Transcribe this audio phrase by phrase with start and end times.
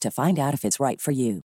[0.00, 1.42] to find out if it's right for you.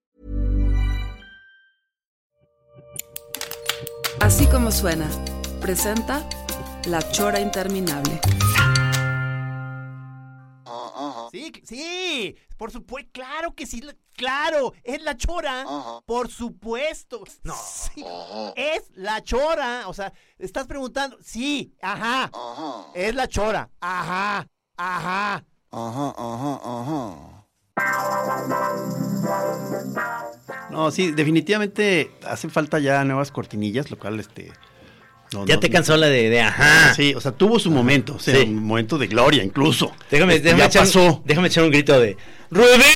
[4.20, 5.08] Así como suena,
[5.62, 6.28] presenta
[6.88, 8.20] La Chora Interminable.
[11.32, 13.82] Sí, sí, por supuesto, claro que sí,
[14.14, 15.66] claro, es la chora,
[16.06, 17.24] por supuesto.
[17.44, 18.04] No, sí,
[18.56, 22.32] es la chora, o sea, estás preguntando, sí, ajá,
[22.96, 25.46] es la chora, ajá, ajá.
[25.70, 27.37] Ajá, ajá, ajá.
[30.72, 34.52] No, sí, definitivamente hacen falta ya nuevas cortinillas, lo cual este.
[35.34, 36.94] no, Ya no- te cansó la de, de ajá.
[36.94, 38.44] Sí, o sea, tuvo su momento, o sea, Sí.
[38.44, 39.94] un momento de gloria incluso.
[40.12, 41.22] Déjame, Este, déjame ya echar, pasó.
[41.26, 42.18] déjame echar un grito de
[42.52, 42.94] ¡Rudy!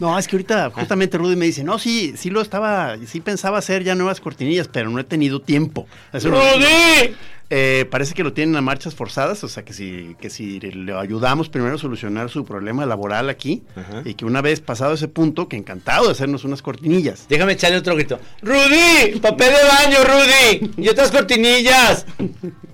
[0.00, 3.58] No, es que ahorita justamente Rudy me dice, no, sí, sí lo estaba, sí pensaba
[3.58, 5.86] hacer ya nuevas cortinillas, pero no he tenido tiempo.
[6.12, 7.14] Eso ¡Rudy!
[7.52, 10.94] Eh, parece que lo tienen a marchas forzadas, o sea que si, que si le
[10.94, 14.02] ayudamos primero a solucionar su problema laboral aquí, Ajá.
[14.04, 17.26] y que una vez pasado ese punto, que encantado de hacernos unas cortinillas.
[17.28, 18.20] Déjame echarle otro grito.
[18.40, 19.18] ¡Rudy!
[19.20, 20.70] ¡Papel de baño, Rudy!
[20.78, 22.06] ¡Y otras cortinillas!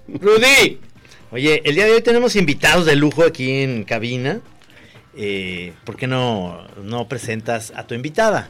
[0.09, 0.79] ¡Rudy!
[1.33, 4.41] Oye, el día de hoy tenemos invitados de lujo aquí en cabina.
[5.17, 8.49] Eh, ¿Por qué no, no presentas a tu invitada?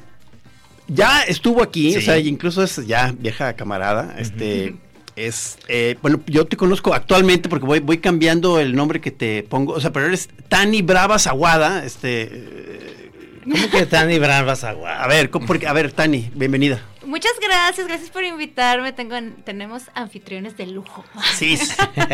[0.89, 1.99] Ya estuvo aquí, Sí.
[1.99, 4.75] o sea, incluso es ya vieja camarada, este...
[5.17, 9.43] Es, eh, bueno, yo te conozco actualmente porque voy, voy cambiando el nombre que te
[9.45, 13.06] pongo, o sea, pero eres Tani Brava Zaguada, este, eh,
[13.51, 15.03] ¿Cómo que Tani Bravas Agua?
[15.03, 16.83] a ver, ¿cómo- porque, a ver, Tani, bienvenida.
[17.05, 18.93] Muchas gracias, gracias por invitarme.
[18.93, 19.15] Tengo,
[19.45, 21.05] tenemos anfitriones de lujo.
[21.37, 21.73] Sí, sí.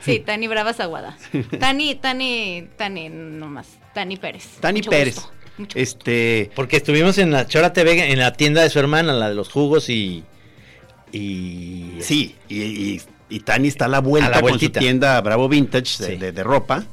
[0.00, 1.16] Sí, Tani Bravas Aguada.
[1.58, 3.66] Tani, Tani, Tani, nomás.
[3.94, 4.46] Tani Pérez.
[4.60, 5.14] Tani Mucho Pérez.
[5.16, 5.78] gusto, mucho gusto.
[5.78, 9.34] Este, Porque estuvimos en la Chora TV, en la tienda de su hermana, la de
[9.34, 10.24] los jugos y...
[11.12, 14.80] y Sí, y, y- y Tani está a la vuelta A la con su vueltita.
[14.80, 16.16] tienda Bravo Vintage de, Sí.
[16.16, 16.84] de- de ropa.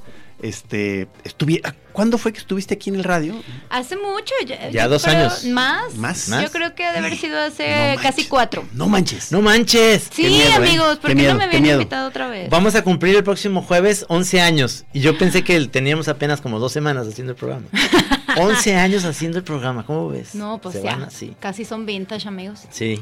[0.41, 1.61] Este, estuvi-
[1.95, 3.33] ¿cuándo fue que estuviste aquí en el radio?
[3.69, 4.33] Hace mucho.
[4.45, 5.45] Ya, Ya dos creo- años.
[5.45, 5.95] ¿Más?
[5.95, 6.27] ¿Más?
[6.29, 8.65] Yo creo que ha de haber sido hace No casi cuatro.
[8.73, 9.31] No manches.
[9.31, 10.03] ¡No manches!
[10.13, 10.53] Sí, Qué miedo, ¿eh?
[10.55, 12.49] amigos, ¿por Qué qué, miedo, no me habían invitado otra vez?
[12.49, 14.85] Vamos a cumplir el próximo jueves 11 años.
[14.93, 17.65] Y yo pensé que teníamos apenas como dos semanas haciendo el programa.
[18.37, 20.35] 11 años haciendo el programa, ¿cómo ves?
[20.35, 20.91] No, pues Se ya.
[20.91, 21.35] van así.
[21.39, 22.61] Casi son vintage, amigos.
[22.69, 23.01] Sí.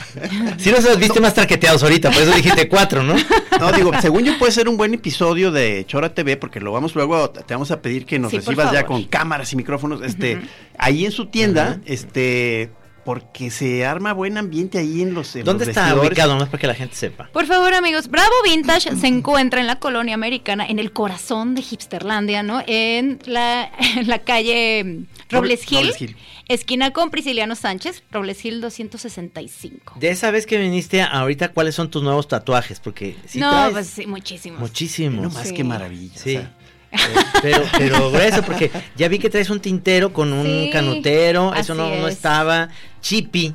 [0.58, 3.14] sí nos viste más traqueteados ahorita, por eso dijiste cuatro, ¿no?
[3.58, 6.94] No, digo, según yo puede ser un buen episodio de Chora TV, porque lo vamos
[6.94, 10.02] luego, te vamos a pedir que nos Sí, recibas ya con cámaras y micrófonos.
[10.02, 10.40] Este,
[10.78, 12.70] ahí en su tienda, este,
[13.14, 15.34] porque se arma buen ambiente ahí en los.
[15.34, 16.10] en ¿Dónde los está vestidores.
[16.10, 16.36] ubicado?
[16.36, 17.28] Más para que la gente sepa.
[17.32, 21.62] Por favor, amigos, Bravo Vintage se encuentra en la colonia americana, en el corazón de
[21.68, 22.62] Hipsterlandia, ¿no?
[22.68, 26.16] En la, en la calle mm, Robles Hill, Robles Hill.
[26.46, 29.94] esquina con Prisciliano Sánchez, Robles Hill 265.
[29.98, 32.78] De esa vez que viniste ahorita, ¿cuáles son tus nuevos tatuajes?
[32.80, 34.60] Porque sí no, traes pues sí, muchísimos.
[34.60, 35.22] muchísimos.
[35.22, 35.54] No más Sí.
[35.54, 36.16] que maravilla.
[36.16, 36.36] Sí.
[36.36, 36.56] o sea.
[37.42, 41.74] Pero, pero grueso, porque ya vi que traes un tintero con un Sí, canutero, eso
[41.74, 42.14] no, no es.
[42.16, 42.68] estaba.
[43.00, 43.54] Chippy.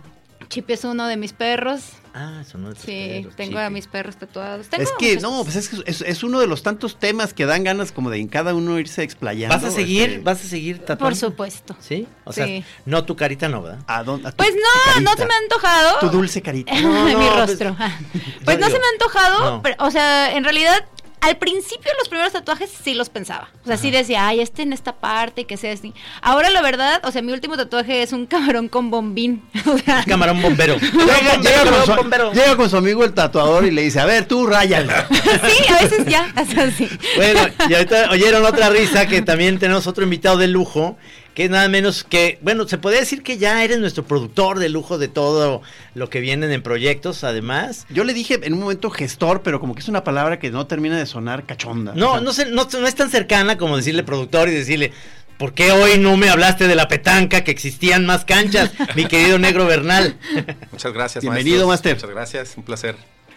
[0.50, 1.82] Chip es uno de mis perros.
[2.14, 4.68] Ah, eso no Sí, perros, tengo a mis perros tatuados.
[4.70, 7.46] Tengo Es que, no, pues es que es, es uno de los tantos temas que
[7.46, 9.54] dan ganas como de en cada uno irse explayando.
[9.56, 10.10] ¿Vas a seguir?
[10.10, 11.04] este, ¿Vas a seguir tatuando?
[11.06, 11.76] Por supuesto.
[11.82, 12.08] ¿Sí?
[12.24, 12.48] O sea,
[12.86, 13.80] no tu carita no, ¿verdad?
[13.86, 16.00] ¿a dónde- a tu- Pues no, no se me ha antojado.
[16.00, 16.74] Tu dulce carita.
[16.82, 17.76] No, mi no, pues, rostro.
[18.46, 19.62] Pues no digo, se me ha antojado, no.
[19.62, 20.86] pero, o sea, en realidad,
[21.26, 23.50] al principio los primeros tatuajes sí los pensaba.
[23.64, 25.92] O sea, sí decía, ay, este en esta parte y que sea así.
[26.22, 29.44] Ahora la verdad, o sea, mi último tatuaje es un camarón con bombín.
[29.66, 30.76] O sea, Camarón bombero.
[30.80, 32.34] Llega, llega con Camarón su, bombero.
[32.34, 34.94] llega con su amigo el tatuador y le dice, a ver, tú ráyalo.
[35.12, 36.88] sí, a veces ya, hasta así.
[37.16, 40.98] Bueno, y ahorita oyeron otra risa que también tenemos otro invitado de lujo,
[41.36, 44.70] que es nada menos que, bueno, se podría decir que ya eres nuestro productor de
[44.70, 45.62] lujo de todo
[45.94, 47.86] lo que vienen en proyectos, además.
[47.90, 50.66] Yo le dije en un momento gestor, pero como que es una palabra que no
[50.66, 51.92] termina de sonar cachonda.
[51.94, 54.94] No, O sea, no, sé, no, no es tan cercana como decirle productor y decirle,
[55.38, 59.38] ¿por qué hoy no me hablaste de la petanca que existían más canchas, mi querido
[59.38, 60.18] negro Bernal?
[60.72, 61.68] Muchas gracias, Bienvenido.
[61.68, 61.96] Master.
[61.96, 62.96] Muchas gracias, un placer.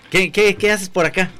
[0.09, 1.33] ¿Qué, qué, qué haces por acá?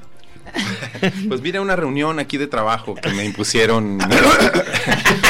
[1.29, 3.99] Pues vine a una reunión aquí de trabajo que me impusieron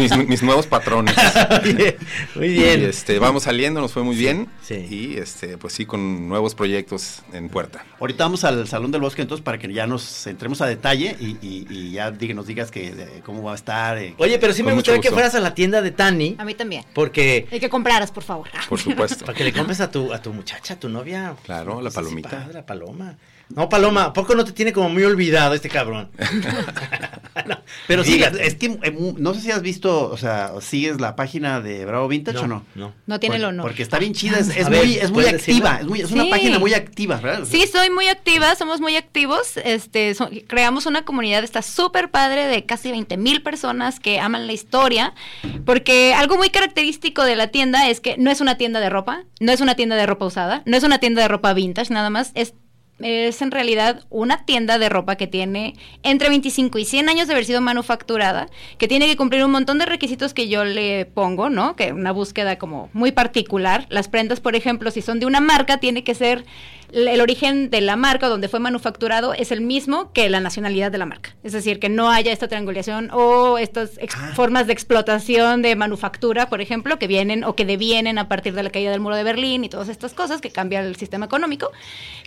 [0.00, 1.14] mis, mis nuevos patrones.
[1.64, 1.96] Bien,
[2.34, 2.84] Muy Y bien.
[2.84, 4.48] este, vamos saliendo, nos fue muy bien.
[4.62, 4.74] sí.
[4.90, 7.84] Y este, pues sí, con nuevos proyectos en puerta.
[8.00, 11.36] Ahorita vamos al Salón del Bosque entonces para que ya nos entremos a detalle y,
[11.42, 13.98] y- y ya diga- nos digas que de- cómo va a estar.
[13.98, 14.14] eh.
[14.18, 16.84] Oye, pero sí me gustaría que fueras a la tienda de Tani, A mí también.
[16.94, 18.48] porque El que compraras, por favor.
[18.68, 19.24] Por supuesto.
[19.26, 21.34] para que le compres a tu, a tu muchacha, a tu novia.
[21.44, 22.30] Claro, la Pues, palomita.
[22.30, 23.16] sí, padre, la paloma.
[23.50, 26.10] No, Paloma, ¿a poco no te tiene como muy olvidado este cabrón?
[27.46, 31.00] No, Pero sí, es que eh, mu- no sé si has visto, o sea, sigues
[31.00, 32.64] la página de Bravo Vintage o no.
[32.74, 32.94] No.
[33.06, 33.62] No tiene el honor.
[33.66, 36.00] Porque está bien chida, es, es A ver, muy, es muy ¿puedes activa, es, muy-
[36.00, 37.46] es una página muy activa, ¿verdad?
[37.48, 39.56] Sí, soy muy activa, somos muy activos.
[39.58, 44.46] Este, so- creamos una comunidad, está súper padre, de casi 20 mil personas que aman
[44.46, 45.12] la historia.
[45.66, 49.24] Porque algo muy característico de la tienda es que no es una tienda de ropa,
[49.40, 52.10] no es una tienda de ropa usada, no es una tienda de ropa vintage, nada
[52.10, 52.30] más.
[52.34, 52.54] Es,
[53.00, 57.34] es en realidad una tienda de ropa que tiene entre 25 y 100 años de
[57.34, 58.48] haber sido manufacturada,
[58.78, 61.74] que tiene que cumplir un montón de requisitos que yo le pongo, ¿no?
[61.76, 63.86] Que una búsqueda como muy particular.
[63.88, 66.44] Las prendas, por ejemplo, si son de una marca, tiene que ser
[66.94, 70.92] el origen de la marca o donde fue manufacturado es el mismo que la nacionalidad
[70.92, 71.34] de la marca.
[71.42, 74.32] Es decir, que no haya esta triangulación o estas Ah.
[74.34, 78.62] formas de explotación de manufactura, por ejemplo, que vienen o que devienen a partir de
[78.62, 81.72] la caída del muro de Berlín y todas estas cosas que cambian el sistema económico.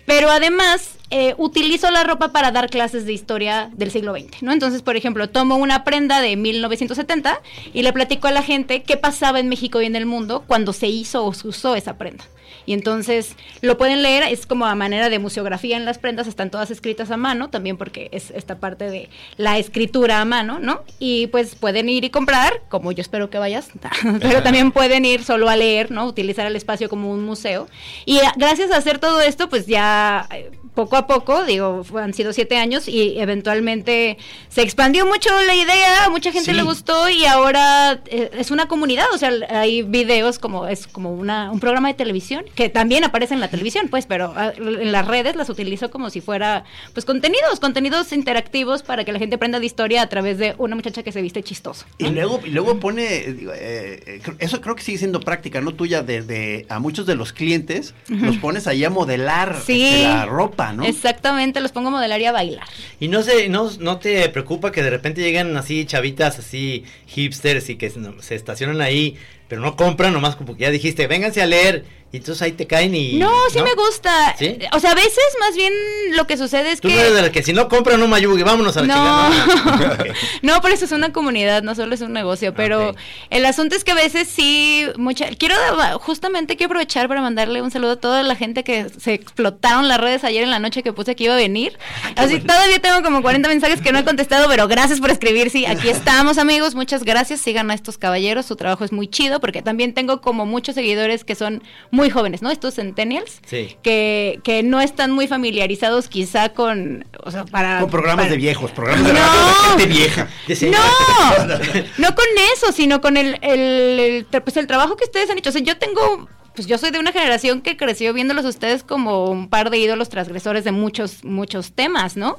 [0.05, 4.51] Pero además eh, utilizo la ropa para dar clases de historia del siglo XX, ¿no?
[4.51, 7.41] Entonces, por ejemplo, tomo una prenda de 1970
[7.73, 10.73] y le platico a la gente qué pasaba en México y en el mundo cuando
[10.73, 12.25] se hizo o se usó esa prenda.
[12.67, 16.51] Y entonces lo pueden leer, es como a manera de museografía en las prendas, están
[16.51, 20.83] todas escritas a mano, también porque es esta parte de la escritura a mano, ¿no?
[20.99, 23.69] Y pues pueden ir y comprar, como yo espero que vayas,
[24.21, 26.05] pero también pueden ir solo a leer, ¿no?
[26.05, 27.67] Utilizar el espacio como un museo.
[28.05, 32.13] Y a- gracias a hacer todo esto, pues ya eh, poco a poco, digo, han
[32.13, 36.55] sido siete años y eventualmente se expandió mucho la idea, a mucha gente Sí.
[36.55, 41.11] le gustó y ahora eh, es una comunidad, o sea, hay videos como es como
[41.13, 44.91] una, un programa de televisión que también aparece en la televisión, pues, pero ah, en
[44.91, 46.63] las redes las utilizo como si fuera,
[46.93, 50.75] pues, contenidos, contenidos interactivos para que la gente aprenda de historia a través de una
[50.75, 51.85] muchacha que se viste chistoso.
[51.97, 55.71] Y luego, y luego pone, eh, digo, eh, eso creo que sigue siendo práctica, ¿no?
[55.73, 59.83] Tuya, de, de- a muchos de los clientes, los pones ahí a modelar Sí.
[59.83, 60.83] este, la ropa, ¿no?
[60.85, 62.67] Exactamente, los pongo a modelar y a bailar.
[62.99, 67.69] Y no sé, no, no te preocupa que de repente llegan así chavitas así hipsters
[67.69, 69.17] y que se, se estacionan ahí,
[69.47, 72.65] pero no compran nomás como que ya dijiste, vénganse a leer y entonces ahí te
[72.67, 74.33] caen y No, sí me gusta.
[74.39, 74.57] ¿Sí?
[74.71, 75.73] O sea, a veces más bien
[76.13, 76.95] lo que sucede es Tú que...
[76.95, 78.93] no eres de la que si no compran no mayugue, vámonos a la No.
[78.93, 79.97] chingada.
[80.07, 80.15] Ok.
[80.41, 82.95] No, por eso es una comunidad, no solo es un negocio, pero
[83.29, 85.55] el asunto es que a veces sí, mucha, quiero
[85.99, 89.99] justamente quiero aprovechar para mandarle un saludo a toda la gente que se explotaron las
[89.99, 91.77] redes ayer en la noche que puse que iba a venir.
[92.15, 95.65] Así todavía tengo como 40 mensajes que no he contestado, pero gracias por escribir, sí,
[95.65, 99.61] aquí estamos amigos, muchas gracias, sigan a estos caballeros, su trabajo es muy chido porque
[99.61, 102.49] también tengo como muchos seguidores que son muy jóvenes, ¿no?
[102.51, 103.41] Estos centennials.
[103.45, 103.75] Sí.
[103.81, 107.79] Que, que no están muy familiarizados quizá con, o sea, para...
[107.81, 109.19] Con programas para- de viejos, programas de No.
[109.19, 110.27] radio de gente vieja.
[110.71, 111.57] No,
[111.97, 115.49] no con eso, sino con el, el, el pues el trabajo que ustedes han hecho.
[115.49, 119.25] O sea, yo tengo, pues yo soy de una generación que creció viéndolos ustedes como
[119.29, 122.37] un par de ídolos transgresores de muchos, muchos temas, ¿no?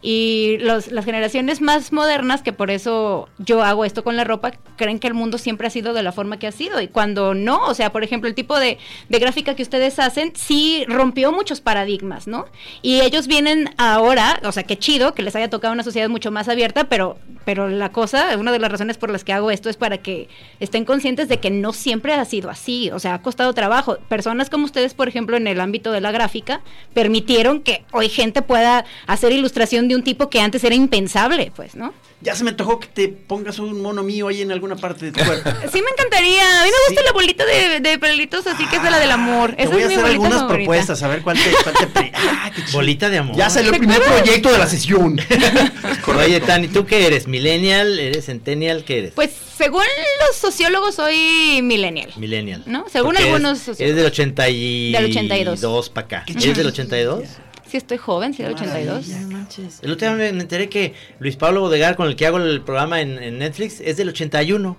[0.00, 4.52] Y los, las generaciones más modernas, que por eso yo hago esto con la ropa,
[4.76, 6.80] creen que el mundo siempre ha sido de la forma que ha sido.
[6.80, 8.78] Y cuando no, o sea, por ejemplo, el tipo de,
[9.08, 12.46] de gráfica que ustedes hacen sí rompió muchos paradigmas, ¿no?
[12.82, 16.30] Y ellos vienen ahora, o sea, qué chido que les haya tocado una sociedad mucho
[16.30, 19.68] más abierta, pero, pero la cosa, una de las razones por las que hago esto
[19.68, 20.28] es para que
[20.60, 23.98] estén conscientes de que no siempre ha sido así, o sea, ha costado trabajo.
[24.08, 26.60] Personas como ustedes, por ejemplo, en el ámbito de la gráfica,
[26.94, 31.74] permitieron que hoy gente pueda hacer ilustración de un tipo que antes era impensable, pues,
[31.74, 31.92] ¿no?
[32.20, 35.12] Ya se me antojó que te pongas un mono mío ahí en alguna parte de
[35.12, 35.50] tu cuerpo.
[35.72, 36.60] Sí me encantaría.
[36.60, 37.06] A mí me gusta Sí.
[37.06, 39.54] la bolita de, de pelitos así que es de la del amor.
[39.54, 40.56] Te Esa voy a es mi hacer algunas favorita.
[40.58, 41.50] propuestas, a ver cuál te...
[41.62, 43.36] cuál te pre- ah, qué bolita de amor.
[43.36, 45.20] Ya salió el primer proyecto de la sesión.
[46.18, 47.28] Oye, Tani, ¿tú qué eres?
[47.28, 47.98] ¿Millennial?
[47.98, 48.82] ¿Eres centennial?
[48.84, 49.12] ¿Qué eres?
[49.14, 49.84] Pues según
[50.26, 52.10] los sociólogos soy millennial.
[52.16, 52.62] Millennial.
[52.66, 52.84] ¿no?
[52.90, 54.92] Según Porque algunos Eres, eres del 82.
[55.00, 55.90] Del 82.
[55.90, 56.22] para acá.
[56.26, 56.68] Qué ¿Eres del chiquilla.
[56.68, 57.22] 82?
[57.70, 59.08] Sí estoy joven, sí, del 82.
[59.08, 59.78] No manches.
[59.82, 63.00] El otro día me enteré que Luis Pablo Bodegar, con el que hago el programa
[63.00, 64.76] en, en Netflix, es del 81.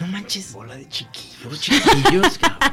[0.00, 0.52] No manches.
[0.52, 1.42] Bola de chiquillo.
[1.42, 2.70] Puros chiquillos, cabrón.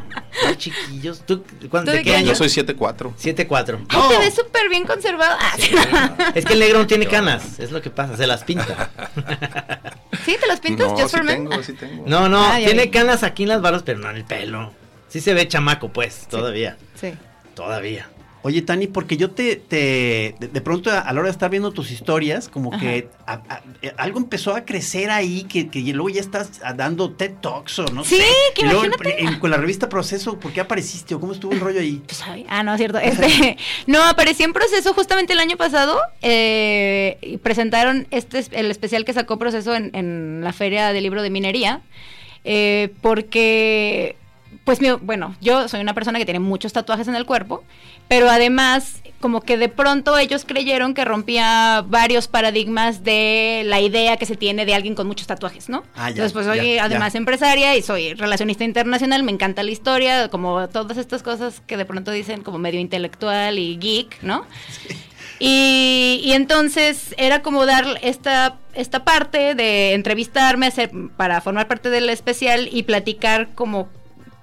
[0.57, 1.21] Chiquillos.
[1.25, 2.27] ¿Tú, cuándo- ¿Tú de qué año?
[2.27, 3.13] Yo soy 7-4.
[3.15, 3.85] 7-4.
[3.89, 5.35] Ay, te ves súper bien conservado.
[5.39, 8.91] Ah, Es que el negro no tiene canas, es lo que pasa, se las pinta.
[10.25, 10.35] ¿Sí?
[10.39, 11.49] ¿Te las pintas No, just sí for men?
[11.49, 12.03] tengo, sí tengo.
[12.07, 14.73] No, no, tiene canas aquí en las barras, pero no en el pelo.
[15.09, 16.77] Sí se ve chamaco, pues, todavía.
[16.99, 17.13] Sí.
[17.55, 18.09] Todavía.
[18.43, 21.91] Oye, Tani, porque yo te, te de, pronto a, la hora de estar viendo tus
[21.91, 22.79] historias, como Ajá.
[22.79, 26.71] que a- a- eh, algo empezó a crecer ahí, que, que luego ya estás ah,
[26.73, 28.23] dando TED Talks o no Sí, sé.
[28.55, 29.21] que Y luego imagínate.
[29.23, 32.01] en- con la revista Proceso, ¿por qué apareciste o cómo estuvo el rollo ahí?
[32.07, 32.99] Pues, ay, ah, no, es cierto.
[32.99, 35.99] Este, no, aparecí en proceso justamente el año pasado.
[36.21, 41.03] eh, y presentaron este es- el especial que sacó proceso en, en la feria del
[41.03, 41.81] libro de minería.
[42.45, 44.15] eh, porque,
[44.67, 47.63] pues, mi- bueno, yo soy una persona que tiene muchos tatuajes en el cuerpo,
[48.07, 54.17] pero además, como que de pronto ellos creyeron que rompía varios paradigmas de la idea
[54.17, 55.83] que se tiene de alguien con muchos tatuajes, ¿no?
[55.95, 57.17] Ah, ya, Entonces, pues, soy ya, además ya.
[57.19, 61.85] empresaria y soy relacionista internacional, me encanta la historia, como todas estas cosas que de
[61.85, 64.45] pronto dicen como medio intelectual y geek, ¿no?
[65.39, 71.89] Y, y entonces era como dar esta, esta parte de entrevistarme hacer, para formar parte
[71.89, 73.87] del especial y platicar como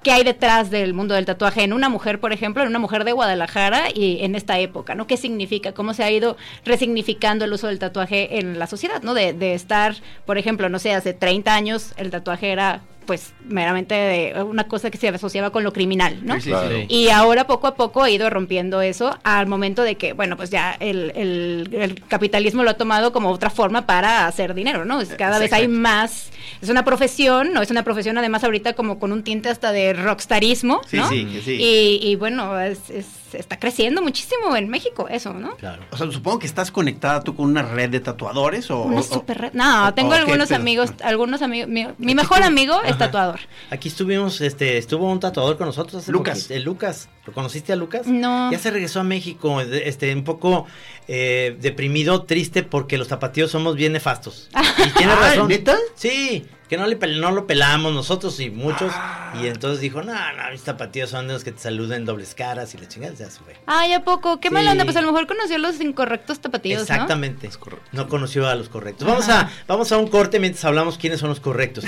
[0.04, 3.04] qué hay detrás del mundo del tatuaje en una mujer, por ejemplo, en una mujer
[3.04, 5.08] de Guadalajara y en esta época, ¿no?
[5.08, 5.72] ¿Qué significa?
[5.72, 9.14] ¿Cómo se ha ido resignificando el uso del tatuaje en la sociedad, ¿no?
[9.14, 9.96] De, de estar,
[10.26, 14.90] por ejemplo, no sé, hace 30 años el tatuaje era pues meramente de una cosa
[14.90, 16.34] que se asociaba con lo criminal, ¿no?
[16.36, 16.68] Sí, sí, Claro.
[16.76, 16.86] sí.
[16.88, 20.50] Y ahora poco a poco ha ido rompiendo eso al momento de que, bueno, pues
[20.50, 25.00] ya el, el- el capitalismo lo ha tomado como otra forma para hacer dinero, ¿no?
[25.00, 26.30] Es- Cada vez hay más,
[26.62, 27.62] es una profesión, ¿no?
[27.62, 31.08] Es una profesión además ahorita como con un tinte hasta de rockstarismo, Sí, ¿no?
[31.08, 31.52] sí, que sí.
[31.60, 35.56] Y, y bueno, es- es- está creciendo muchísimo en México eso, ¿no?
[35.56, 35.82] Claro.
[35.90, 38.82] O sea, supongo que estás conectada tú con una red de tatuadores o...
[38.82, 39.52] Una super red.
[39.52, 43.40] No, o- tengo o algunos amigos, algunos amigos, mi, mi mejor tú- amigo es tatuador.
[43.70, 46.38] Aquí estuvimos, este, estuvo un tatuador con nosotros hace Lucas.
[46.38, 47.08] poquito, el Lucas.
[47.26, 48.06] ¿Lo conociste a Lucas?
[48.06, 48.52] No.
[48.52, 50.66] Ya se regresó a México, este, un poco
[51.08, 54.48] eh, deprimido, triste, porque los tapatíos somos bien nefastos.
[54.86, 55.48] Y tiene Ah, razón.
[55.48, 55.76] ¿neta?
[55.94, 58.92] Sí, que no, le, no lo pelamos nosotros y muchos.
[59.40, 62.74] Y entonces dijo, no, no, mis tapatíos son de los que te saluden dobles caras
[62.74, 63.56] y la chingada ya se fue.
[63.66, 64.40] Ay, ¿a poco?
[64.40, 64.54] Qué Sí.
[64.54, 66.50] mala onda, pues a lo mejor conoció los incorrectos ¿no?
[66.60, 67.48] Exactamente.
[67.92, 69.06] No conoció a los correctos.
[69.06, 71.84] Vamos a, vamos a un corte mientras hablamos quiénes son los correctos.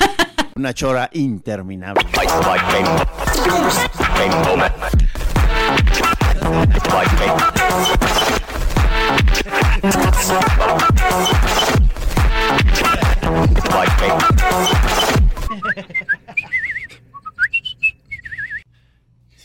[0.56, 2.04] Una chora interminable.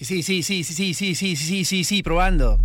[0.10, 2.58] Sí, sí, sí, sí, sí, sí, sí, sí, sí, sí, probando.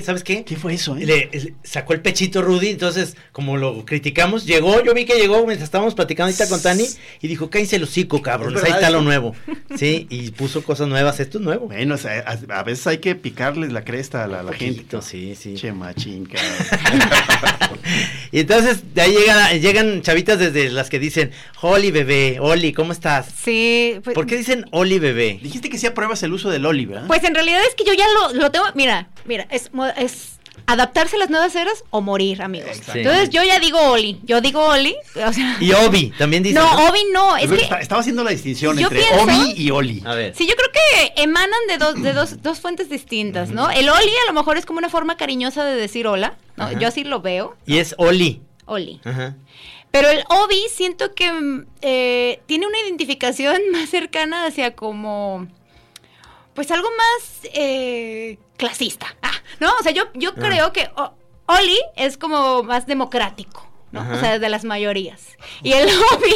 [0.00, 0.44] ¿Sabes qué?
[0.44, 1.04] ¿Qué fue eso, eh?
[1.04, 5.38] Le, le sacó el pechito Rudy, entonces, como lo criticamos, llegó, yo vi que llegó
[5.44, 6.86] mientras estábamos platicando ahorita con Tani
[7.20, 9.34] y dijo, cállense el hocico, cabrón, Es ahí está lo nuevo.
[9.76, 11.66] Sí, y puso cosas nuevas, esto es nuevo.
[11.66, 14.84] Bueno, o sea, a, a veces hay que picarles la cresta a la, gente.
[15.00, 15.54] Sí, sí.
[15.54, 17.78] Che machín, cabrón.
[18.30, 21.30] Y entonces, de ahí llega- llegan chavitas desde las que dicen,
[21.62, 23.26] Oli bebé, Oli, ¿cómo estás?
[23.42, 25.38] Sí, pues, ¿Por qué dicen Oli bebé?
[25.42, 27.06] Dijiste que sí apruebas el uso del Oli, ¿verdad?
[27.06, 30.28] pues en realidad es que yo ya lo, lo tengo, mira, mira, es, es
[30.66, 32.70] adaptarse a las nuevas eras o morir, amigos.
[32.94, 34.94] Entonces yo ya digo Oli, yo digo Oli,
[35.26, 36.62] o sea, Y Obi, también dicen.
[36.62, 40.02] no, Obi no, es que está- estaba haciendo la distinción entre pienso- Obi y Oli.
[40.06, 40.34] A ver.
[40.36, 43.70] Sí, yo creo que emanan de dos, de dos, dos fuentes distintas, ¿no?
[43.70, 46.64] El Oli a lo mejor es como una forma cariñosa de decir hola, ¿no?
[46.64, 46.78] Ajá.
[46.78, 48.42] Yo así lo veo, Y es Oli.
[48.66, 49.00] Oli.
[49.04, 49.34] Ajá.
[49.90, 51.30] Pero el Obi siento que
[51.82, 55.48] eh, tiene una identificación más cercana hacia como,
[56.54, 59.70] pues algo más eh, clasista, ah, ¿no?
[59.78, 61.12] O sea, yo, yo creo que o-
[61.46, 63.68] Oli es como más democrático.
[63.92, 64.00] ¿no?
[64.00, 64.14] Ajá.
[64.14, 65.20] O sea, de las mayorías.
[65.62, 66.34] Y el lobby,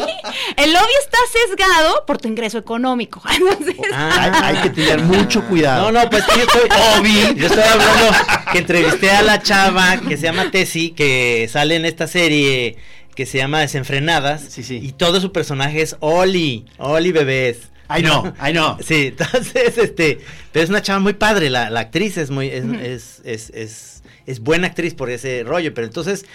[0.59, 3.23] el lobby está sesgado por tu ingreso económico.
[3.35, 5.91] Entonces, Hay, hay que tener mucho cuidado.
[5.91, 6.69] No, no, pues yo estoy.
[7.01, 7.35] Obi.
[7.41, 8.15] Yo estoy hablando
[8.53, 12.77] que entrevisté a la chava que se llama Tessie, que sale en esta serie
[13.15, 14.43] que se llama Desenfrenadas.
[14.51, 14.79] Sí, sí.
[14.83, 16.67] Y todo su personaje es Oli.
[16.77, 17.71] Oli bebés.
[17.89, 18.79] Ay, no, ay, no.
[18.83, 20.19] Sí, entonces, este,
[20.53, 24.03] pero es una chava muy padre, la, la actriz es muy, es, es, es, es,
[24.27, 26.27] es buena actriz por ese rollo, pero entonces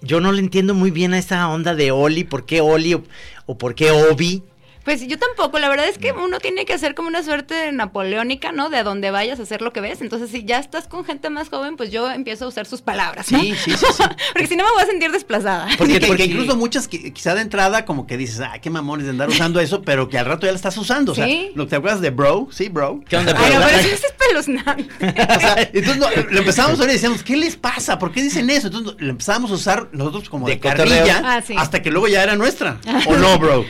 [0.00, 3.04] yo no le entiendo muy bien a esa onda de Oli, ¿por qué Oli o,
[3.46, 4.42] o por qué Obi?
[4.84, 8.52] Pues yo tampoco, la verdad es que uno tiene que hacer como una suerte napoleónica,
[8.52, 8.68] ¿no?
[8.68, 10.00] De a donde vayas a hacer lo que ves.
[10.02, 13.32] Entonces, si ya estás con gente más joven, pues yo empiezo a usar sus palabras,
[13.32, 13.40] ¿no?
[13.40, 14.02] Sí, sí, sí, sí.
[14.32, 15.68] Porque si no me voy a sentir desplazada.
[15.78, 19.10] Porque, Porque- incluso muchas qui- quizá de entrada como que dices, ah, qué mamones de
[19.12, 21.12] andar usando eso, pero que al rato ya lo estás usando.
[21.12, 21.50] O sea, Sí.
[21.54, 23.00] lo que te acuerdas de bro, sí, bro.
[23.08, 23.68] ¿Qué onda, Ay, no, bro?
[23.68, 24.84] pero eso es espeluznante.
[25.36, 27.98] O sea, entonces no, lo empezamos a ver y decíamos, ¿qué les pasa?
[27.98, 28.66] ¿Por qué dicen eso?
[28.66, 31.54] Entonces lo empezamos a usar nosotros como de, De carrilla Ah, sí.
[31.56, 32.78] hasta que luego ya era nuestra.
[33.06, 33.64] ¿O no, bro?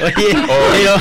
[0.00, 0.14] Oye,
[0.72, 0.94] pero,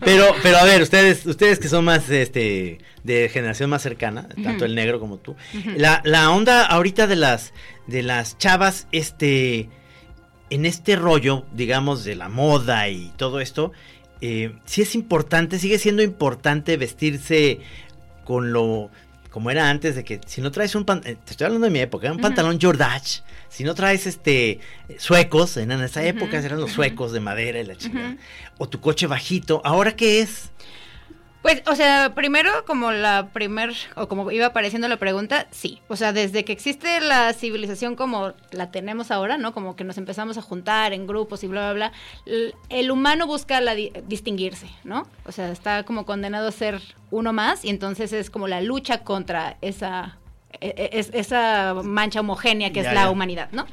[0.00, 4.64] pero, pero a ver, ustedes, ustedes que son más este de generación más cercana, tanto
[4.64, 5.36] el negro como tú,
[5.76, 7.52] la, la onda ahorita de las
[7.86, 9.68] de las chavas, este,
[10.50, 13.72] en este rollo, digamos, de la moda y todo esto,
[14.20, 17.60] eh, sí es importante, sigue siendo importante vestirse
[18.24, 18.90] con lo
[19.30, 21.70] como era antes de que si no traes un pan, eh, te estoy hablando de
[21.70, 24.60] mi época, un pantalón Jordache, si no traes este
[24.98, 28.18] suecos, en esa época eran los suecos de madera y la chingada, Ujú.
[28.58, 30.50] o tu coche bajito, ahora qué es?
[31.42, 35.80] Pues, o sea, primero como la primer, o como iba apareciendo la pregunta, sí.
[35.86, 39.52] O sea, desde que existe la civilización como la tenemos ahora, ¿no?
[39.54, 41.92] Como que nos empezamos a juntar en grupos y bla, bla,
[42.24, 42.52] bla.
[42.68, 45.06] El humano busca la di- distinguirse, ¿no?
[45.24, 46.80] O sea, está como condenado a ser
[47.12, 50.18] uno más y entonces es como la lucha contra esa...
[50.60, 53.10] e- e- es- esa mancha homogénea que Ya, es la ya.
[53.10, 53.66] humanidad, ¿no?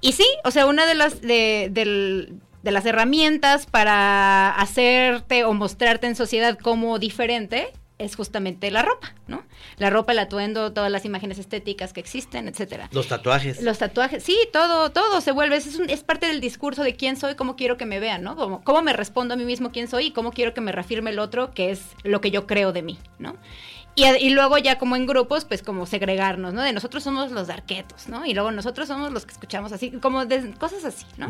[0.00, 5.52] Y sí, o sea, una de las de, del- de las herramientas para hacerte o
[5.52, 9.44] mostrarte en sociedad como diferente es justamente la ropa, ¿no?
[9.76, 12.88] La ropa, el atuendo, todas las imágenes estéticas que existen, etcétera.
[12.90, 13.62] Los tatuajes.
[13.62, 17.16] Los tatuajes, sí, todo, todo se vuelve, es, un- es parte del discurso de quién
[17.16, 18.34] soy, cómo quiero que me vean, ¿no?
[18.34, 21.10] Cómo, cómo me respondo a mí mismo quién soy y cómo quiero que me reafirme
[21.10, 23.36] el otro, que es lo que yo creo de mí, ¿no?
[23.96, 26.62] Y, luego ya como en grupos, pues como segregarnos, ¿no?
[26.62, 28.26] De nosotros somos los darquetos, ¿no?
[28.26, 31.28] Y luego nosotros somos los que escuchamos así, como de cosas así, ¿no?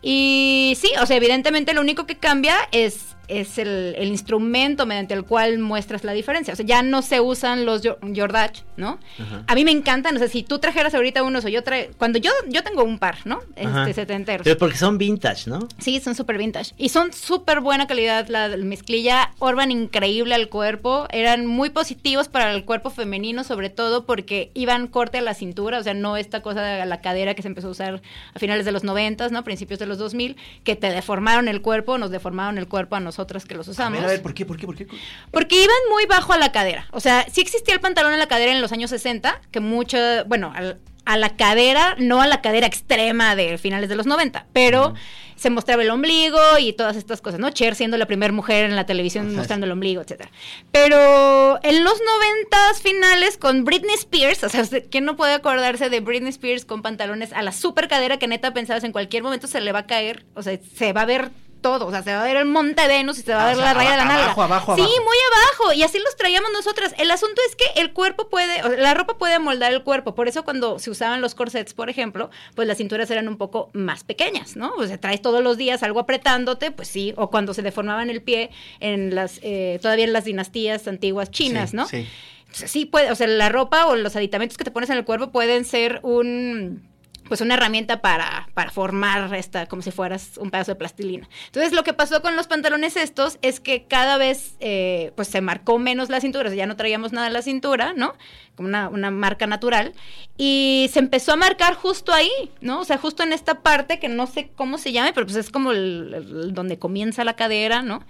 [0.00, 5.14] Y sí, o sea, evidentemente lo único que cambia es, es el, el instrumento mediante
[5.14, 6.54] el cual muestras la diferencia.
[6.54, 7.82] O sea, ya no se usan los
[8.16, 8.98] Jordache, ¿no?
[9.18, 9.44] Ajá.
[9.46, 12.18] A mí me encantan, o sea, si tú trajeras ahorita unos o yo trae, cuando
[12.18, 13.40] yo yo tengo un par, ¿no?
[13.54, 14.44] Este setenteros.
[14.44, 15.68] Pero porque son vintage, ¿no?
[15.78, 16.72] Sí, son súper vintage.
[16.76, 18.28] Y son súper buena calidad.
[18.28, 21.06] La, la mezclilla Orban increíble al cuerpo.
[21.10, 25.78] Eran muy positivos para el cuerpo femenino, sobre todo porque iban corte a la cintura.
[25.78, 28.02] O sea, no esta cosa de la cadera que se empezó a usar
[28.34, 29.44] a finales de los 90, ¿no?
[29.44, 33.44] Principios de los 2000, que te deformaron el cuerpo, nos deformaron el cuerpo a nosotras
[33.44, 33.98] que los A usamos.
[33.98, 34.46] ver, a ver, ¿por qué?
[34.46, 34.66] ¿Por qué?
[34.66, 34.86] ¿Por qué?
[35.32, 36.86] Porque iban muy bajo a la cadera.
[36.92, 39.98] O sea, sí existía el pantalón en la cadera en los años 60, que mucho,
[40.26, 44.46] bueno, al- a la cadera, no a la cadera extrema de finales de los 90,
[44.52, 44.92] pero
[45.36, 47.48] se mostraba el ombligo y todas estas cosas, ¿no?
[47.50, 49.36] Cher siendo la primera mujer en la televisión Ajá.
[49.38, 50.30] mostrando el ombligo, etcétera.
[50.70, 56.00] Pero en los 90 finales con Britney Spears, o sea, ¿quién no puede acordarse de
[56.00, 59.60] Britney Spears con pantalones a la super cadera que neta pensabas en cualquier momento se
[59.60, 62.22] le va a caer, o sea, se va a ver todo, o sea, se va
[62.22, 63.96] a ver el monte Venus y se va a ver o sea, la raya de
[63.98, 64.24] la nalga.
[64.24, 64.96] abajo, abajo, sí, abajo.
[65.04, 66.94] muy abajo y así los traíamos nosotras.
[66.98, 70.14] El asunto es que el cuerpo puede, o sea, la ropa puede moldar el cuerpo,
[70.14, 73.70] por eso cuando se usaban los corsets, por ejemplo, pues las cinturas eran un poco
[73.72, 74.72] más pequeñas, ¿no?
[74.78, 78.22] O sea, traes todos los días algo apretándote, pues sí, o cuando se deformaban el
[78.22, 81.86] pie en las, eh, todavía en las dinastías antiguas chinas, Sí, ¿no?
[81.86, 82.06] Sí.
[82.40, 85.04] Entonces, sí puede, o sea, la ropa o los aditamentos que te pones en el
[85.04, 86.87] cuerpo pueden ser un
[87.28, 91.28] pues una herramienta para, para formar esta, como si fueras un pedazo de plastilina.
[91.46, 95.40] Entonces, lo que pasó con los pantalones estos es que cada vez, eh, pues se
[95.40, 98.14] marcó menos la cintura, o sea, ya no traíamos nada en la cintura, ¿no?
[98.56, 99.92] Como una, una marca natural.
[100.36, 102.80] Y se empezó a marcar justo ahí, ¿no?
[102.80, 105.50] O sea, justo en esta parte que no sé cómo se llame, pero pues es
[105.50, 108.02] como donde comienza la cadera, ¿no?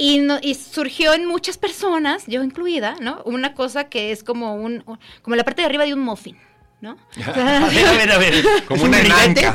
[0.00, 3.20] Y, no- y surgió en muchas personas, yo incluida, ¿no?
[3.24, 4.84] Una cosa que es como un,
[5.22, 6.36] como la parte de arriba de un muffin,
[6.80, 6.96] ¿no?
[7.26, 8.44] A ver, a ver, a ver.
[8.66, 9.52] Como ¿Es un una ribete?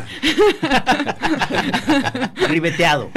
[2.47, 3.09] Ribeteado.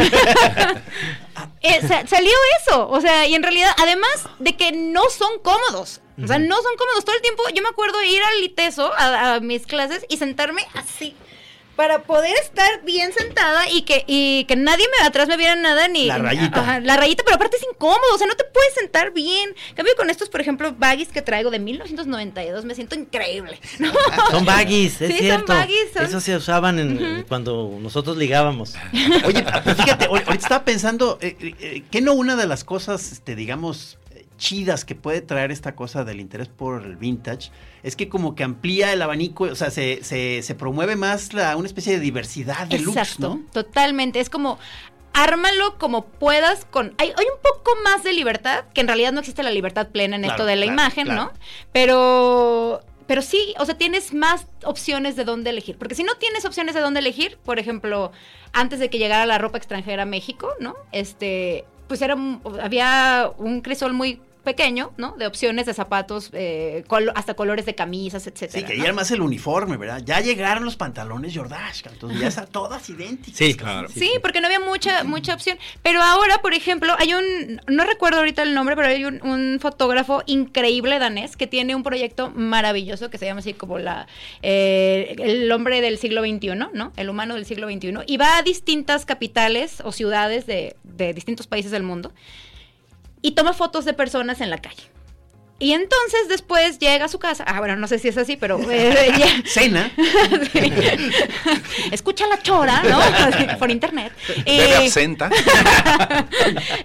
[1.60, 6.00] eh, sa- salió eso, o sea, y en realidad, además de que no son cómodos,
[6.22, 7.42] o sea, no son cómodos todo el tiempo.
[7.54, 11.14] Yo me acuerdo ir al ITESO a, a mis clases y sentarme así
[11.76, 15.88] para poder estar bien sentada y que y que nadie me atrás me viera nada
[15.88, 16.60] ni La rayita.
[16.60, 19.50] Ajá, la rayita, pero aparte es incómodo, o sea, no te puedes sentar bien.
[19.70, 23.60] En cambio con estos, por ejemplo, baggies que traigo de 1992, me siento increíble.
[23.78, 23.92] ¿no?
[24.30, 25.52] Son baggies, es Sí, son cierto.
[25.52, 28.74] baggies, son- Eso se usaban en, cuando nosotros ligábamos.
[29.26, 32.64] Oye, pues fíjate, ahor- ahorita estaba pensando, eh, eh, eh, que no una de las
[32.64, 33.98] cosas, este, digamos,
[34.36, 37.50] chidas que puede traer esta cosa del interés por el vintage
[37.82, 41.56] es que como que amplía el abanico, o sea, se, se, se promueve más la,
[41.56, 43.42] una especie de diversidad de looks, Exacto, ¿no?
[43.52, 44.20] totalmente.
[44.20, 44.58] Es como
[45.12, 49.20] ármalo como puedas con hay, hay un poco más de libertad que en realidad no
[49.20, 51.22] existe la libertad plena en Claro, esto de la claro, imagen claro.
[51.22, 51.32] no
[51.72, 55.78] pero pero sí, o sea, tienes más opciones de dónde elegir.
[55.78, 58.10] Porque si no tienes opciones de dónde elegir, por ejemplo,
[58.52, 60.74] antes de que llegara la ropa extranjera a México, ¿no?
[60.90, 62.16] Este, pues era,
[62.60, 65.16] había un crisol muy pequeño, ¿no?
[65.18, 68.60] De opciones de zapatos, eh, hasta colores de camisas, etcétera.
[68.60, 68.78] Sí, que ¿no?
[68.78, 70.00] ya era más el uniforme, ¿verdad?
[70.04, 73.36] Ya llegaron los pantalones Jordache, entonces ya están todas idénticas.
[73.36, 73.88] Sí, Claro.
[73.88, 75.58] Sí, porque no había mucha mucha opción.
[75.82, 79.58] Pero ahora, por ejemplo, hay un, no recuerdo ahorita el nombre, pero hay un, un
[79.60, 84.06] fotógrafo increíble danés que tiene un proyecto maravilloso que se llama así como la
[84.42, 86.92] eh, el hombre del siglo XXI, ¿no?
[86.96, 87.94] El humano del siglo XXI.
[88.06, 92.12] Y va a distintas capitales o ciudades de, de distintos países del mundo
[93.26, 94.84] y toma fotos de personas en la calle.
[95.58, 97.42] Y entonces después llega a su casa.
[97.46, 99.90] Ah, bueno, no sé si es así, pero eh, ya- Cena.
[100.52, 100.70] Sí.
[101.92, 102.98] Escucha la chora, ¿no?
[103.00, 104.12] Así, Por internet.
[104.28, 105.30] Bebe Eh, absenta.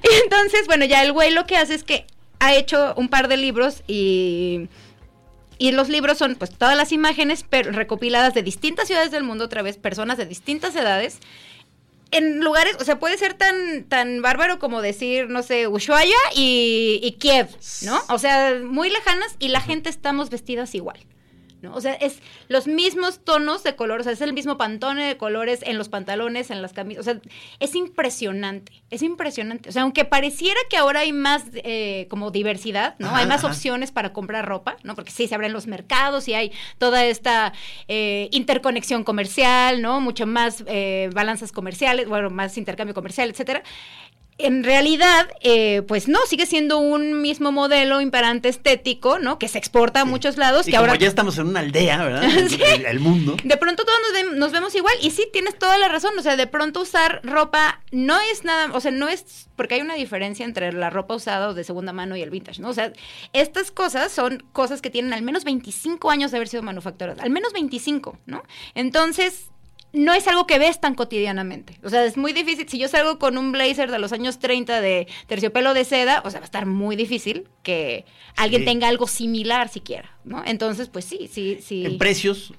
[0.04, 2.06] y entonces, bueno, ya el güey lo que hace es que
[2.40, 4.68] ha hecho un par de libros y.
[5.58, 9.46] Y los libros son pues todas las imágenes pero recopiladas de distintas ciudades del mundo,
[9.46, 11.20] otra vez, personas de distintas edades,
[12.12, 17.00] en lugares, o sea, puede ser tan, tan bárbaro como decir, no sé, Ushuaia y,
[17.02, 17.47] y Kiev,
[17.84, 18.00] ¿no?
[18.10, 21.00] O sea, muy lejanas y la gente estamos vestidas igual.
[21.62, 21.74] ¿No?
[21.76, 25.17] O sea, es los mismos tonos de color, o sea, es el mismo pantone de
[25.17, 27.21] colores en los pantalones, en las camisas, o sea,
[27.60, 29.69] es impresionante, es impresionante.
[29.69, 33.08] O sea, aunque pareciera que ahora hay más eh, como diversidad, ¿no?
[33.08, 33.54] Ajá, hay más ajá.
[33.54, 34.95] opciones para comprar ropa, ¿no?
[34.95, 37.54] Porque sí, se abren los mercados y hay toda esta
[37.88, 40.02] eh, interconexión comercial, ¿no?
[40.02, 43.63] Mucho más eh, balanzas comerciales, bueno, más intercambio comercial, etcétera.
[44.38, 49.38] En realidad, eh, pues no, sigue siendo un mismo modelo imperante estético, ¿no?
[49.38, 52.04] Que se exporta a muchos lados, Y que como ahora ya estamos en una aldea,
[52.04, 52.24] ¿verdad?
[52.50, 52.60] Sí.
[52.62, 53.38] el, el mundo.
[53.44, 56.38] de pronto todos nos, nos vemos igual y sí tienes toda la razón, o sea,
[56.38, 60.44] de pronto usar ropa no es nada, o sea, no es porque hay una diferencia
[60.44, 62.70] entre la ropa usada o de segunda mano y el vintage, ¿no?
[62.70, 62.94] O sea,
[63.32, 67.30] estas cosas son cosas que tienen al menos 25 años de haber sido manufacturadas, al
[67.30, 68.44] menos 25, ¿no?
[68.74, 69.52] Entonces,
[69.94, 71.78] no es algo que ves tan cotidianamente.
[71.84, 72.68] O sea, es muy difícil.
[72.70, 76.30] Si yo salgo con un blazer de los años 30 de terciopelo de seda, o
[76.32, 78.06] sea, va a estar muy difícil que
[78.38, 78.66] alguien Sí.
[78.66, 80.44] tenga algo similar siquiera, ¿no?
[80.46, 81.86] Entonces, pues sí, sí, sí.
[81.86, 82.54] En precios,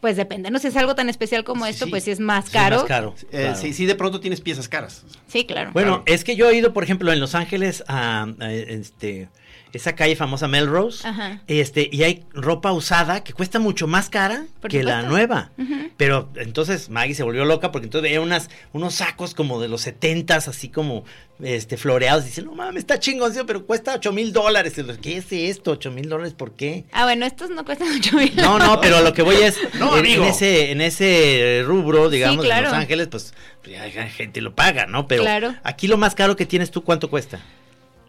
[0.00, 1.90] Pues depende, no si es algo tan especial como Sí, esto, sí.
[1.90, 2.76] pues sí es más Sí, caro.
[2.76, 3.14] más caro.
[3.20, 3.54] eh, claro.
[3.56, 5.04] sí, sí, de pronto tienes piezas caras.
[5.26, 5.72] Sí, claro.
[5.72, 9.28] Bueno, es que yo he ido, por ejemplo, en Los Ángeles a, a, este
[9.72, 11.40] esa calle famosa Melrose, Ajá.
[11.46, 15.50] este y hay ropa usada que cuesta mucho más cara Por que la nueva.
[15.96, 19.82] Pero entonces Maggie se volvió loca porque entonces veía unas unos sacos como de los
[19.82, 21.04] setentas así como
[21.42, 24.74] este floreados y dice, no mames, está chingón, sí, pero cuesta ocho mil dólares.
[25.02, 25.72] ¿Qué es esto?
[25.72, 26.84] ¿Ocho mil dólares por qué?
[26.92, 28.32] Ah, bueno, estos no cuestan mucho mil.
[28.36, 30.24] No, no, pero lo que voy es No, en, amigo.
[30.24, 32.66] en ese en ese rubro, digamos, claro.
[32.66, 33.34] en Los Ángeles, pues
[33.70, 35.06] ya la gente lo paga, ¿no?
[35.06, 35.54] Pero Claro.
[35.62, 37.40] aquí lo más caro que tienes tú, ¿cuánto cuesta?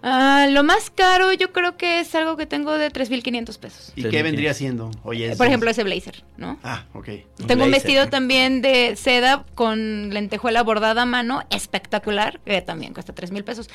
[0.01, 3.93] Ah, lo más caro yo creo que es algo que tengo de 3.500 pesos.
[3.95, 4.91] ¿Y qué vendría siendo?
[5.03, 6.57] Oye, Por ejemplo, ese blazer, ¿no?
[6.63, 7.09] Ah, ok.
[7.47, 13.13] Tengo un vestido también de seda con lentejuela bordada a mano, espectacular, que también cuesta
[13.13, 13.69] tres mil pesos.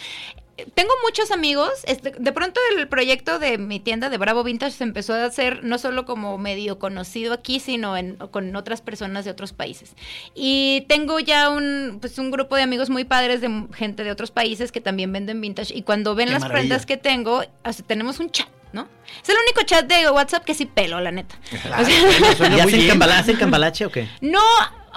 [0.75, 4.85] Tengo muchos amigos, este, de pronto el proyecto de mi tienda de Bravo Vintage se
[4.85, 9.33] empezó a hacer no solo como medio conocido aquí, sino en, con otras personas de
[9.33, 9.95] otros países.
[10.35, 14.31] Y tengo ya un, pues un grupo de amigos muy padres de gente de otros
[14.31, 16.61] países que también venden vintage y cuando ven Qué las maravilla.
[16.69, 18.49] prendas que tengo, o sea, tenemos un chat.
[18.73, 18.89] ¿No?
[19.23, 21.37] Es el único chat de WhatsApp que sí pelo, la neta.
[21.81, 22.89] O sea, Suena ¿Y muy hacen, bien.
[22.91, 24.09] cambala- hacen cambalache o qué?
[24.21, 24.41] no,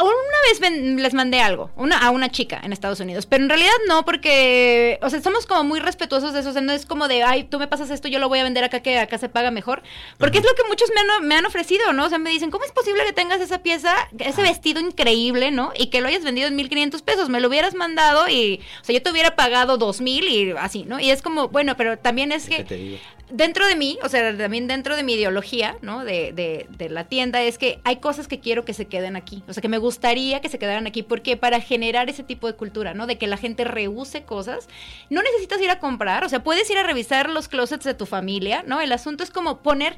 [0.05, 3.49] una vez ven- les mandé algo una, a una chica en Estados Unidos, pero en
[3.49, 6.85] realidad no, porque, o sea, somos como muy respetuosos de eso, o sea, no es
[6.85, 9.17] como de, ay, tú me pasas esto, yo lo voy a vender acá, que acá
[9.17, 9.81] se paga mejor,
[10.17, 12.05] porque es lo que muchos me han, me han ofrecido, ¿no?
[12.05, 15.71] O sea, me dicen, ¿cómo es posible que tengas esa pieza, ese vestido increíble, ¿no?
[15.77, 18.93] Y que lo hayas vendido en 1500 pesos, me lo hubieras mandado y, o sea,
[18.93, 20.99] yo te hubiera pagado 2000 y así, ¿no?
[20.99, 22.97] Y es como, bueno, pero también es ¿Qué que te digo?
[23.29, 26.03] Dentro de mí, o sea, también dentro de mi ideología, ¿no?
[26.05, 29.43] De, de, de la tienda, es que hay cosas que quiero que se queden aquí.
[29.47, 31.03] O sea, que me gustaría que se quedaran aquí.
[31.03, 33.07] porque Para generar ese tipo de cultura, ¿no?
[33.07, 34.67] De que la gente reuse cosas.
[35.09, 38.05] No necesitas ir a comprar, o sea, puedes ir a revisar los closets de tu
[38.05, 38.81] familia, ¿no?
[38.81, 39.97] El asunto es como poner,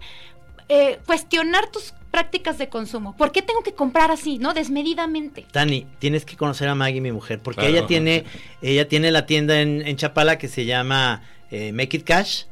[0.67, 3.15] eh, cuestionar tus prácticas de consumo.
[3.15, 4.53] ¿Por qué tengo que comprar así, ¿no?
[4.53, 5.45] Desmedidamente.
[5.53, 7.77] Dani, tienes que conocer a Maggie, mi mujer, porque Claro.
[7.77, 8.23] ella tiene,
[8.61, 12.43] ella tiene la tienda en, en Chapala que se llama eh, Make It Cash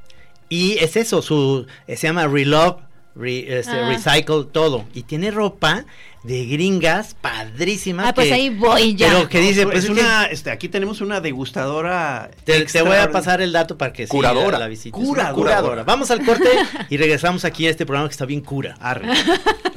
[0.50, 2.78] y es eso, su se llama Relove,
[3.16, 3.88] re- este, Ah.
[3.90, 5.86] Recycle, todo y tiene ropa
[6.24, 8.08] de gringas padrísimas.
[8.08, 9.08] Ah, pues que- ahí voy ya.
[9.10, 12.30] Pero que dice, pues es es que una, este, aquí tenemos una degustadora.
[12.44, 14.52] te, te voy a pasar el dato para que sí, Curadora.
[14.54, 14.92] la, la visites.
[15.02, 15.34] Curadora.
[15.34, 15.84] curadora.
[15.84, 16.50] Vamos al corte
[16.90, 18.76] y regresamos aquí a este programa que está bien cura.
[18.82, 19.08] Arre.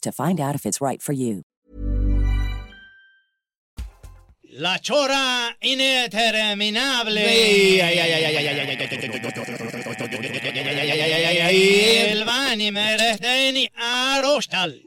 [0.00, 1.42] to find out if it's right for you.
[4.58, 7.20] La chora interminable.
[12.10, 14.82] El bani meresteni arostal.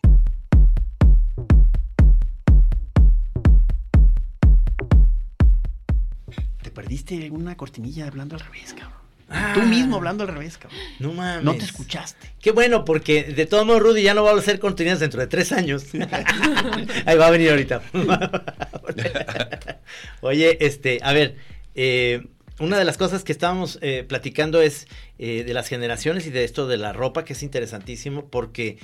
[6.63, 8.98] Te perdiste una cortinilla hablando al revés, cabrón.
[9.29, 9.51] Ah.
[9.53, 10.79] Tú mismo hablando al revés, cabrón.
[10.99, 11.43] No mames.
[11.43, 12.31] No te escuchaste.
[12.41, 15.27] Qué bueno, porque de todos modos Rudy ya no va a hacer contenidos dentro de
[15.27, 15.85] tres años.
[17.05, 17.81] Ahí va a venir ahorita.
[20.21, 21.37] Oye, este, a ver,
[21.75, 22.27] eh,
[22.59, 24.87] una de las cosas que estábamos eh, platicando es
[25.17, 28.79] eh, de las generaciones y de esto de la ropa, que es interesantísimo, porque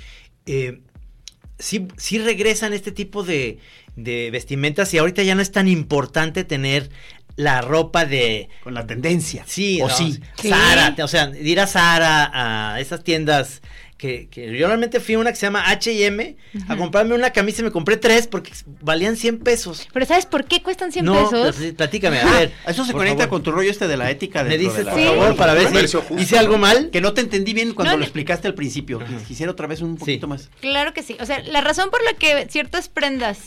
[1.58, 3.58] sí, sí regresan este tipo de,
[3.95, 6.89] de vestimentas y ahorita ya no es tan importante tener
[7.36, 8.50] la ropa de...
[8.63, 9.43] Con la tendencia.
[9.48, 10.19] Sí, O no, sí.
[10.41, 12.32] Sara, o sea, ir a Sara,
[12.74, 13.62] a esas tiendas
[13.98, 16.36] que, que yo realmente fui a una que se llama H&M
[16.67, 19.88] a comprarme una camisa y me compré tres porque valían 100 pesos.
[19.93, 21.56] Pero ¿sabes por qué cuestan 100 no, pesos?
[21.56, 22.52] pues, platícame, a ver.
[22.67, 23.30] Eso se conecta favor.
[23.30, 24.43] con tu rollo este de la ética.
[24.43, 25.06] Me dices, de la- por Sí.
[25.08, 26.89] favor, para ver si justo, hice algo mal.
[26.91, 29.02] Que no te entendí bien cuando No, lo explicaste al principio.
[29.28, 30.50] Quisiera otra vez un poquito más.
[30.60, 31.15] Claro que sí.
[31.21, 33.39] O sea, la razón por la que ciertas prendas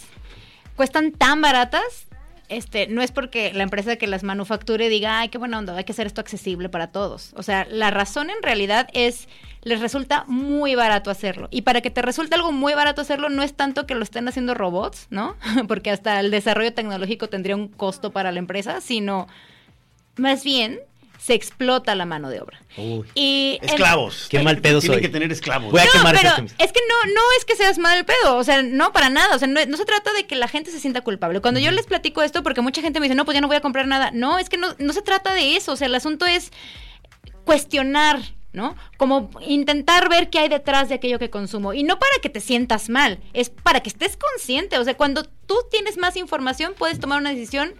[0.76, 1.82] cuestan tan baratas,
[2.48, 5.84] este, no es porque la empresa que las manufacture diga, ay, qué buena onda, hay
[5.84, 7.32] que hacer esto accesible para todos.
[7.36, 9.28] O sea, la razón en realidad es,
[9.62, 11.48] les resulta muy barato hacerlo.
[11.50, 14.28] Y para que te resulte algo muy barato hacerlo, no es tanto que lo estén
[14.28, 15.36] haciendo robots, ¿no?
[15.68, 19.26] porque hasta el desarrollo tecnológico tendría un costo para la empresa, sino
[20.16, 20.80] más bien
[21.18, 22.60] se explota la mano de obra.
[22.76, 24.28] Uy, Y en- Esclavos.
[24.30, 25.02] Qué mal pedo Tienen soy.
[25.02, 25.70] que tener esclavos.
[25.72, 28.44] Voy a no, quemar pero es que no, no es que seas mal pedo, o
[28.44, 30.78] sea, no para nada, o sea, no, no se trata de que la gente se
[30.80, 31.40] sienta culpable.
[31.40, 33.56] Cuando yo les platico esto, porque mucha gente me dice, no, pues ya no voy
[33.56, 35.94] a comprar nada, no, es que no, no se trata de eso, o sea, el
[35.94, 36.50] asunto es
[37.44, 38.20] cuestionar,
[38.52, 38.76] ¿no?
[38.96, 41.74] Como intentar ver qué hay detrás de aquello que consumo.
[41.74, 45.24] Y no para que te sientas mal, es para que estés consciente, o sea, cuando
[45.24, 47.74] tú tienes más información, puedes tomar una decisión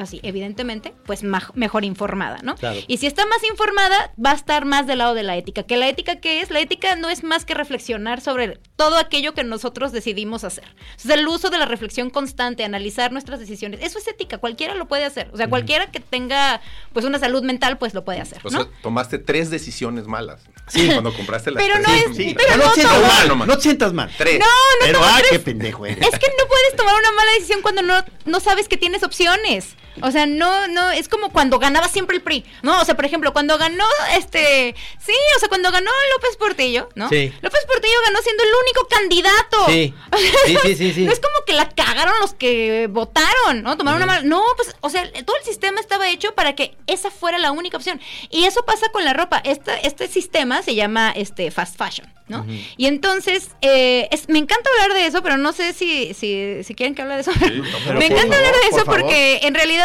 [0.00, 2.56] así, evidentemente, pues mejor informada, ¿no?
[2.56, 2.78] Claro.
[2.86, 5.62] Y si está más informada, va a estar más del lado de la ética.
[5.64, 6.50] ¿Que la ética qué es?
[6.50, 10.64] La ética no es más que reflexionar sobre todo aquello que nosotros decidimos hacer.
[10.96, 14.74] O sea, el uso de la reflexión constante, analizar nuestras decisiones, eso es ética, cualquiera
[14.74, 15.30] lo puede hacer.
[15.32, 16.60] O sea, cualquiera que tenga
[16.92, 18.62] pues una salud mental, pues lo puede hacer, O ¿no?
[18.64, 20.42] sea, tomaste tres decisiones malas.
[20.68, 20.86] Sí.
[20.88, 21.86] Cuando compraste las Pero tres.
[21.88, 24.10] no es- Sí, pero no, no te sientas mal, No, no te sientas mal.
[24.16, 24.38] Tres.
[24.38, 25.30] No, no Pero, ah, tres.
[25.32, 25.98] qué pendejo eres.
[26.06, 27.94] Es que no puedes tomar una mala decisión cuando no,
[28.26, 29.76] no sabes que tienes opciones.
[30.02, 32.80] O sea, no, no, es como cuando ganaba siempre el PRI, ¿no?
[32.80, 33.84] O sea, por ejemplo, cuando ganó
[34.16, 34.74] este,
[35.04, 37.08] sí, o sea, cuando ganó López Portillo, ¿no?
[37.08, 37.32] Sí.
[37.42, 39.66] López Portillo ganó siendo el único candidato.
[39.68, 39.94] Sí.
[40.12, 41.04] O sea, Sí, sí, sí, sí.
[41.04, 43.76] No es como que la cagaron los que votaron, ¿no?
[43.76, 44.22] Tomaron una mala.
[44.22, 47.76] No, pues, o sea, todo el sistema estaba hecho para que esa fuera la única
[47.76, 48.00] opción.
[48.30, 49.40] Y eso pasa con la ropa.
[49.44, 52.44] Este, este sistema se llama este fast fashion, ¿no?
[52.76, 56.74] Y entonces, eh, es- me encanta hablar de eso, pero no sé si, si, si
[56.74, 57.32] quieren que hable de eso.
[57.40, 59.00] pero me encanta hablar de eso por favor.
[59.02, 59.79] porque en realidad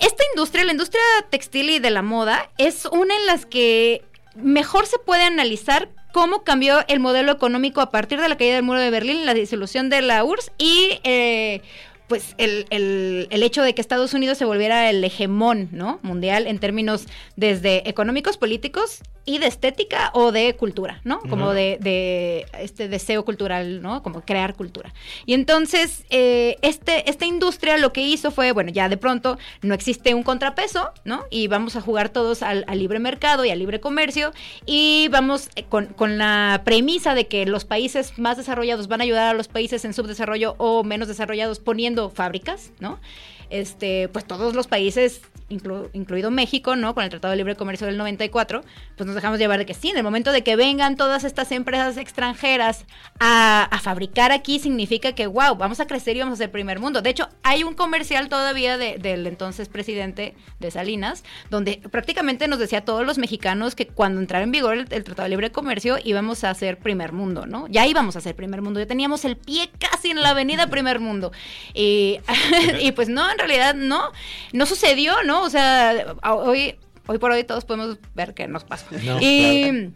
[0.00, 4.02] esta industria, la industria textil y de la moda, es una en las que
[4.34, 8.64] mejor se puede analizar cómo cambió el modelo económico a partir de la caída del
[8.64, 11.62] muro de Berlín, la disolución de la URSS y eh,
[12.08, 15.98] pues el, el- el hecho de que Estados Unidos se volviera el hegemón ¿no?
[16.02, 17.06] mundial en términos
[17.36, 21.20] desde económicos, políticos y de estética o de cultura, ¿no?
[21.20, 24.02] Como de, de este deseo cultural, ¿no?
[24.02, 24.92] Como crear cultura.
[25.26, 29.74] Y entonces, eh, este, esta industria lo que hizo fue, bueno, ya de pronto no
[29.74, 31.24] existe un contrapeso, ¿no?
[31.30, 34.32] Y vamos a jugar todos al, al libre mercado y al libre comercio
[34.66, 39.04] y vamos eh, con, con la premisa de que los países más desarrollados van a
[39.04, 42.98] ayudar a los países en subdesarrollo o menos desarrollados poniendo fábricas, ¿no?
[43.52, 45.20] Este, pues todos los países
[45.52, 46.94] inclu- incluido México, ¿no?
[46.94, 48.62] Con el Tratado de Libre Comercio del 94,
[48.96, 51.52] pues nos dejamos llevar de que sí, en el momento de que vengan todas estas
[51.52, 52.86] empresas extranjeras
[53.20, 57.02] a, fabricar aquí, significa que, wow, vamos a crecer y vamos a ser primer mundo.
[57.02, 62.58] De hecho, hay un comercial todavía de- del entonces presidente de Salinas, donde prácticamente nos
[62.60, 65.98] decía a todos los mexicanos que cuando entrara en vigor el, Tratado de Libre Comercio
[66.04, 67.66] íbamos a ser primer mundo, ¿no?
[67.68, 71.00] Ya íbamos a ser primer mundo, ya teníamos el pie casi en la avenida primer
[71.00, 71.32] mundo.
[71.74, 72.20] Y,
[72.80, 74.10] y pues no, en realidad no,
[74.52, 75.42] no sucedió, ¿no?
[75.42, 76.76] O sea, hoy,
[77.06, 78.86] hoy por hoy todos podemos ver qué nos pasó.
[79.04, 79.90] No, y,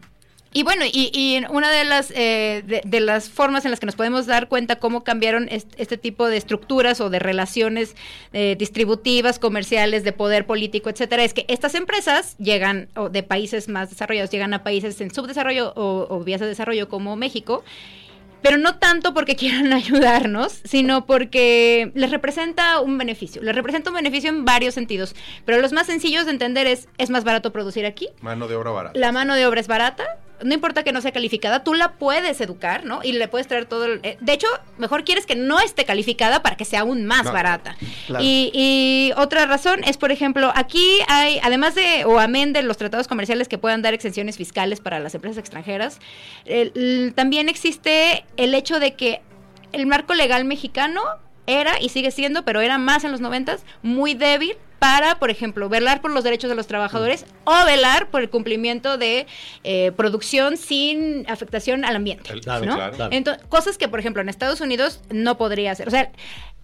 [0.52, 3.84] y bueno, y, y una de las, eh, de, de las formas en las que
[3.84, 7.94] nos podemos dar cuenta cómo cambiaron est- este, tipo de estructuras o de relaciones
[8.32, 13.68] eh, distributivas, comerciales, de poder político, etcétera, es que estas empresas llegan o de países
[13.68, 17.62] más desarrollados, llegan a países en subdesarrollo o, o vías de desarrollo como México,
[18.42, 23.42] pero no tanto porque quieran ayudarnos, sino porque les representa un beneficio.
[23.42, 25.14] Les representa un beneficio en varios sentidos.
[25.44, 28.70] Pero los más sencillos de entender es, es más barato producir aquí, Mano de obra
[28.70, 28.98] barata.
[28.98, 30.04] la mano de obra es barata,
[30.44, 33.00] no importa que no sea calificada, tú la puedes educar, ¿no?
[33.02, 34.00] Y le puedes traer todo el...
[34.02, 34.46] eh, de hecho,
[34.78, 37.76] mejor quieres que no esté calificada para que sea aún más No, barata.
[38.06, 38.24] claro.
[38.24, 42.76] Y, y otra razón es, por ejemplo, aquí hay, además de, o amén de los
[42.76, 46.00] tratados comerciales que puedan dar exenciones fiscales para las empresas extranjeras,
[46.44, 49.22] el- el- también existe el hecho de que
[49.72, 51.02] el marco legal mexicano
[51.46, 55.68] era y sigue siendo, pero era más en los noventas, muy débil para, por ejemplo,
[55.68, 59.26] velar por los derechos de los trabajadores o velar por el cumplimiento de
[59.64, 62.30] eh, producción sin afectación al ambiente.
[62.32, 62.74] El- Claro, sí, ¿no?
[62.76, 62.92] claro.
[62.94, 63.12] Claro.
[63.14, 65.88] Entonces, cosas que, por ejemplo, en Estados Unidos no podría hacer.
[65.88, 66.10] O sea,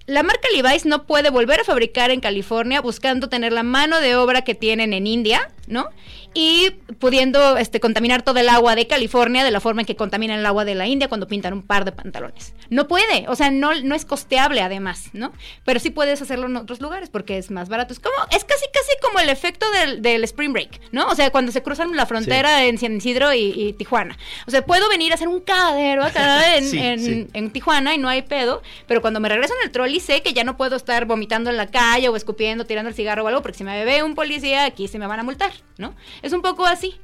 [0.06, 4.16] la marca Levi's no puede volver a fabricar en California buscando tener la mano de
[4.16, 5.88] obra que tienen en India, ¿no?
[6.34, 10.38] Y pudiendo este, contaminar todo el agua de California de la forma en que contaminan
[10.38, 12.54] el agua de la India cuando pintan un par de pantalones.
[12.70, 15.32] No puede, o sea, no, no es costeable además, ¿no?
[15.64, 17.92] Pero sí puedes hacerlo en otros lugares porque es más barato.
[17.92, 21.08] Es como, es casi casi como el efecto del, del Spring Break, ¿no?
[21.08, 24.16] O sea, cuando se cruzan la frontera en San Isidro y, y Tijuana.
[24.46, 27.26] O sea, puedo venir a hacer un cadero acá en, Sí, en- sí.
[27.32, 30.32] en Tijuana y no hay pedo, pero cuando me regreso en el trolley sé que
[30.34, 33.42] ya no puedo estar vomitando en la calle o escupiendo, tirando el cigarro o algo,
[33.42, 35.94] porque si me ve un policía aquí se me van a multar, ¿no?
[36.22, 36.94] Es un poco así.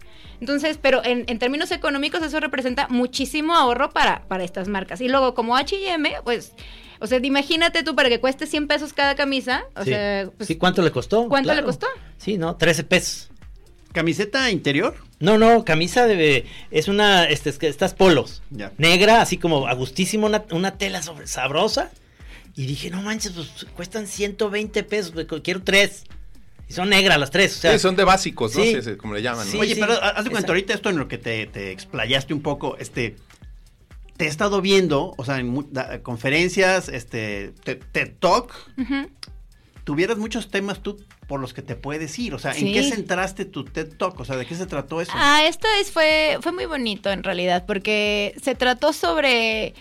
[0.41, 5.01] Entonces, pero en, en términos económicos eso representa muchísimo ahorro para, para estas marcas.
[5.01, 6.53] Y luego como H&M, pues,
[7.01, 9.91] o sea, imagínate tú para que cueste 100 pesos cada camisa, o Sí.
[9.91, 11.29] sea, pues, Sí, ¿cuánto le costó?
[11.29, 11.87] ¿cuánto le costó?
[12.19, 12.57] Sí, ¿no?
[12.57, 13.31] 13 pesos.
[13.93, 14.95] ¿Camiseta interior?
[15.19, 16.47] No, no, camisa de...
[16.71, 17.25] Es una...
[17.25, 18.43] Este, estas polos.
[18.51, 18.71] Ya.
[18.79, 21.91] Negra, así como a gustísimo, una, una tela sobre, sabrosa.
[22.55, 26.05] Y dije, no manches, pues cuestan 120 pesos, quiero tres.
[26.69, 27.73] Y son negras las tres, o sea...
[27.73, 28.63] Sí, son de básicos, ¿no?
[28.63, 28.75] Sí.
[28.75, 29.47] Sí, sí, como le llaman.
[29.47, 29.53] ¿no?
[29.53, 32.35] Sí, Oye, sí, pero haz de cuenta, ahorita esto en lo que te, te explayaste
[32.35, 33.17] un poco, este,
[34.19, 39.09] te he estado viendo, o sea, en mu- da- conferencias, este, te- TED Talk, Ujú.
[39.85, 42.73] tuvieras muchos temas tú por los que te puedes ir, o sea, ¿en Sí.
[42.73, 44.19] qué centraste tu TED Talk?
[44.21, 45.13] O sea, ¿de qué se trató eso?
[45.15, 49.75] Ah, esto es, fue, fue muy bonito en realidad, porque se trató sobre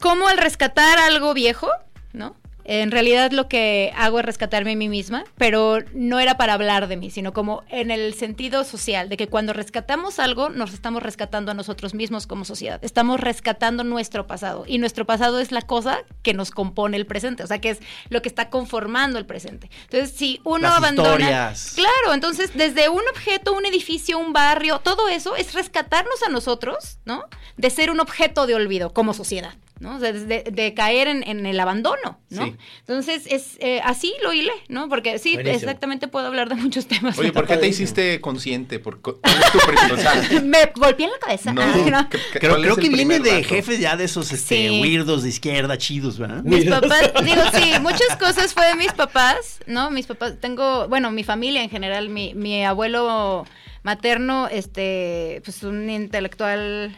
[0.00, 1.68] cómo al rescatar algo viejo,
[2.12, 2.34] ¿no?
[2.64, 6.88] En realidad lo que hago es rescatarme a mí misma, pero no era para hablar
[6.88, 11.02] de mí, sino como en el sentido social, de que cuando rescatamos algo, nos estamos
[11.02, 12.78] rescatando a nosotros mismos como sociedad.
[12.82, 14.64] Estamos rescatando nuestro pasado.
[14.66, 17.80] Y nuestro pasado es la cosa que nos compone el presente, o sea, que es
[18.08, 19.70] lo que está conformando el presente.
[19.84, 21.10] Entonces, si uno Las abandona...
[21.10, 21.72] historias.
[21.74, 26.98] Claro, entonces desde un objeto, un edificio, un barrio, todo eso es rescatarnos a nosotros,
[27.04, 27.24] ¿no?
[27.56, 29.54] De ser un objeto de olvido como sociedad.
[29.82, 29.96] ¿No?
[29.96, 32.44] O sea, de, de caer en, en el abandono, ¿no?
[32.46, 32.56] Sí.
[32.80, 34.88] Entonces, es eh, así lo hilé, ¿no?
[34.88, 35.58] Porque sí, Buenísimo.
[35.58, 37.18] exactamente puedo hablar de muchos temas.
[37.18, 38.78] Oye, ¿por qué te hiciste consciente?
[38.78, 41.52] ¿Por cuál es tu pri- o sea, Me golpeé en la cabeza.
[41.52, 42.08] no, Ah, no.
[42.08, 44.80] ¿qué- qué- Creo, que viene de jefes ya de esos este, Sí.
[44.80, 46.42] weirdos de izquierda chidos, ¿verdad?
[46.44, 49.90] Mis papás, digo, sí, muchas cosas fue de mis papás, ¿no?
[49.90, 53.44] Mis papás, tengo, bueno, mi familia en general, mi, mi abuelo
[53.82, 56.96] materno, este, pues un intelectual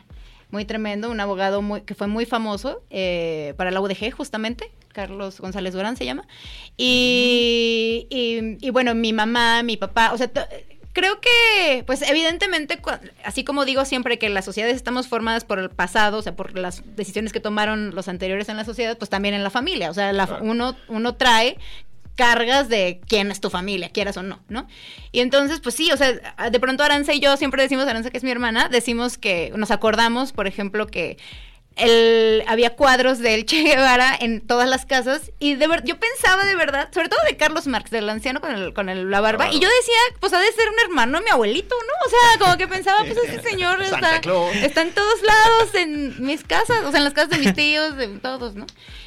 [0.51, 5.41] muy tremendo, un abogado muy, que fue muy famoso eh, para la UDG justamente, Carlos
[5.41, 6.27] González Durán se llama,
[6.77, 10.31] y, y, y bueno, mi mamá, mi papá, o sea,
[10.93, 12.79] Creo que, pues evidentemente,
[13.25, 16.57] así como digo siempre que las sociedades estamos formadas por el pasado, o sea, por
[16.57, 19.91] las decisiones que tomaron los anteriores en la sociedad, pues también en la familia.
[19.91, 20.45] O sea, la- Claro.
[20.45, 21.59] uno, uno trae
[22.17, 24.69] cargas de quién es tu familia, quieras o no, ¿no?
[25.13, 28.19] Y entonces, pues sí, o sea, de pronto Aranza y yo siempre decimos, Aranza que
[28.19, 31.17] es mi hermana, decimos que nos acordamos, por ejemplo, que
[31.77, 36.45] el, había cuadros del Che Guevara en todas las casas y de ver, yo pensaba
[36.45, 39.45] de verdad, sobre todo de Carlos Marx, del anciano con, el, con el- la barba,
[39.47, 39.57] Claro.
[39.57, 42.07] y yo decía, pues ha de ser un hermano de mi abuelito, ¿no?
[42.07, 46.45] O sea, como que pensaba, pues ese señor está, está en todos lados, en mis
[46.45, 48.67] casas, o sea, en las casas de mis tíos, de todos, ¿no?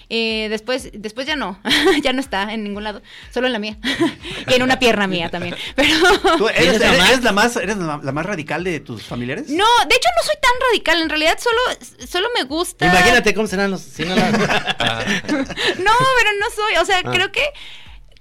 [0.10, 1.60] Eh, después, después ya no,
[2.04, 3.02] ya no está en ningún lado,
[3.34, 3.78] solo en la mía.
[4.48, 5.56] y en una pierna mía también.
[5.76, 5.90] Pero
[6.38, 8.80] ¿Tú eres, ¿Eres la eres- más- eres la más, eres la, la más radical de
[8.80, 9.50] tus familiares?
[9.50, 11.60] no, de hecho no soy tan radical, en realidad solo,
[12.08, 12.86] solo me gusta.
[12.86, 13.82] Imagínate cómo serán los.
[13.82, 17.12] si no la- No, pero no soy, o sea, Ah.
[17.12, 17.44] creo que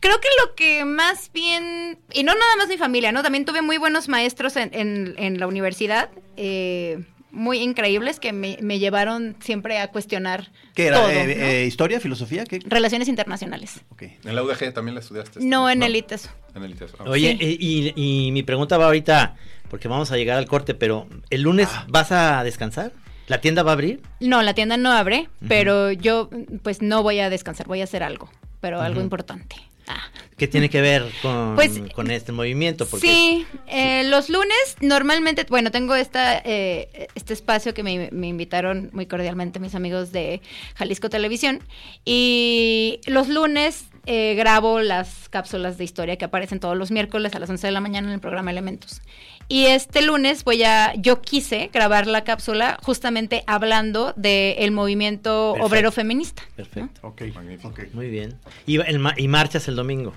[0.00, 3.22] creo que lo que más bien y no nada más mi familia, ¿no?
[3.22, 6.98] También tuve muy buenos maestros en, en- en la universidad, eh,
[7.36, 10.96] muy increíbles que me, me llevaron siempre a cuestionar ¿Qué era?
[11.00, 11.44] todo, eh, ¿no?
[11.44, 12.00] eh, ¿Historia?
[12.00, 12.44] ¿Filosofía?
[12.44, 12.58] ¿Qué?
[12.64, 13.80] Relaciones internacionales.
[13.90, 14.02] Ok.
[14.24, 15.40] ¿En la UDG también la estudiaste?
[15.44, 16.30] No en el ITESO.
[16.54, 16.96] En el ITESO.
[17.00, 17.56] Ah, Oye, Sí.
[17.60, 19.36] y, y- y mi pregunta va ahorita,
[19.70, 21.84] porque vamos a llegar al corte, pero ¿el lunes Ah.
[21.88, 22.92] vas a descansar?
[23.28, 24.00] ¿La tienda va a abrir?
[24.20, 26.30] No, la tienda no abre, pero yo
[26.62, 28.30] pues no voy a descansar, voy a hacer algo,
[28.60, 29.56] pero algo importante.
[29.88, 30.10] Ah.
[30.36, 32.86] ¿Qué tiene que ver con, Pues, con este movimiento?
[32.86, 38.26] Porque Sí, eh, los lunes normalmente, bueno, tengo esta, eh, este espacio que me, me
[38.26, 40.42] invitaron muy cordialmente mis amigos de
[40.74, 41.62] Jalisco Televisión
[42.04, 47.40] y los lunes eh, grabo las cápsulas de historia que aparecen todos los miércoles a
[47.40, 49.02] las 11 de la mañana en el programa Elementos.
[49.48, 55.66] Y este lunes voy a, yo quise grabar la cápsula justamente hablando del movimiento Perfecto.
[55.66, 56.42] obrero feminista.
[56.50, 56.56] ¿no?
[56.56, 57.00] Perfecto.
[57.06, 57.22] Ok.
[57.34, 57.68] Magnífico.
[57.68, 57.80] ok.
[57.92, 58.36] Muy bien.
[58.66, 60.14] Y, el ma- y marchas el domingo.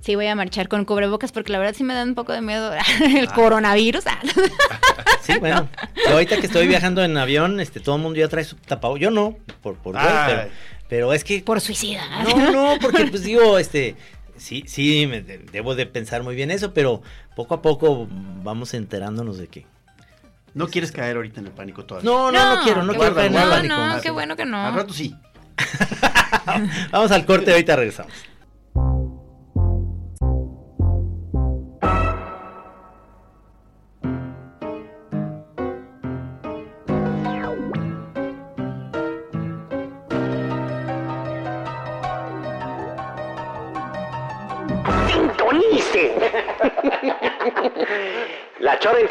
[0.00, 2.40] Sí, voy a marchar con cubrebocas porque la verdad sí me da un poco de
[2.40, 2.72] miedo
[3.16, 4.06] el coronavirus.
[4.08, 4.18] Ah.
[5.22, 5.68] Sí, bueno.
[6.10, 9.02] Ahorita que estoy viajando en avión, este, todo el mundo ya trae su tapabocas.
[9.02, 10.24] Yo no, por, por Ay.
[10.26, 10.48] pero,
[10.88, 12.02] pero es que Por suicida.
[12.24, 13.94] No, no, porque pues digo, este,
[14.42, 17.02] sí, sí, me de- debo de pensar muy bien eso, pero
[17.36, 19.66] poco a poco vamos enterándonos de que.
[20.54, 22.10] No quieres caer ahorita en el pánico todavía.
[22.10, 23.74] No, no, no, quiero, no quiero caer en el no, pánico.
[23.74, 24.58] no, Ah, qué bueno que no.
[24.66, 25.14] Al rato sí.
[26.90, 28.12] Vamos al corte, ahorita regresamos.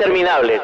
[0.01, 0.61] La chora interminable.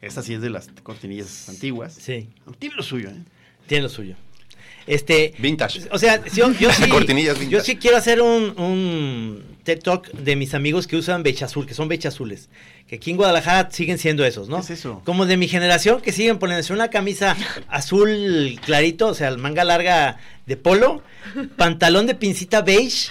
[0.00, 1.94] Esta sí es de las cortinillas antiguas.
[1.94, 2.28] Sí,
[2.58, 3.14] Tiene lo suyo, ¿eh?
[3.66, 4.16] tiene lo suyo.
[4.86, 5.82] Este, Vintage.
[5.92, 7.56] o sea, yo, yo sí, Cortinillas vintage.
[7.56, 11.66] yo sí quiero hacer un, un TED Talk de mis amigos que usan becha azul,
[11.66, 12.48] que son becha azules,
[12.88, 14.56] que aquí en Guadalajara siguen siendo esos, ¿no?
[14.56, 15.02] ¿Qué es eso?
[15.04, 17.36] Como de mi generación que siguen poniéndose una camisa
[17.68, 21.02] azul clarito, o sea, manga larga de polo,
[21.56, 23.10] pantalón de pincita beige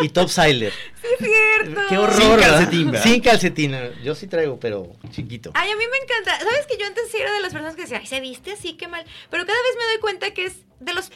[0.00, 0.72] y top siler.
[1.18, 1.80] cierto.
[1.88, 2.20] Qué horror.
[2.20, 2.50] Sin ¿verdad?
[2.50, 3.04] calcetín, ¿verdad?
[3.04, 3.76] Sin calcetín.
[4.02, 5.52] Yo sí traigo, pero chiquito.
[5.54, 6.38] Ay, a mí me encanta.
[6.38, 8.74] ¿Sabes que yo antes sí era de las personas que decía, ay, se viste así,
[8.74, 9.04] qué mal?
[9.30, 11.10] Pero cada vez me doy cuenta que es de los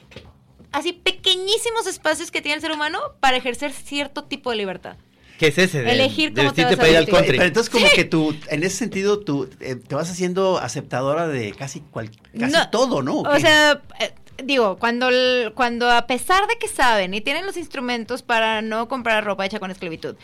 [0.73, 4.97] así pequeñísimos espacios que tiene el ser humano para ejercer cierto tipo de libertad.
[5.39, 5.83] ¿Qué es ese?
[5.83, 7.14] de- Elegir de cómo te vas a para ir al vestir.
[7.14, 7.37] country.
[7.37, 11.53] Pero entonces como que tú, en ese sentido, tú eh, te vas haciendo aceptadora de
[11.53, 13.21] casi, cual, casi No, todo, ¿no?
[13.21, 14.12] O sea, eh,
[14.43, 18.89] digo, cuando, el- cuando a pesar de que saben y tienen los instrumentos para no
[18.89, 20.17] comprar ropa hecha con esclavitud,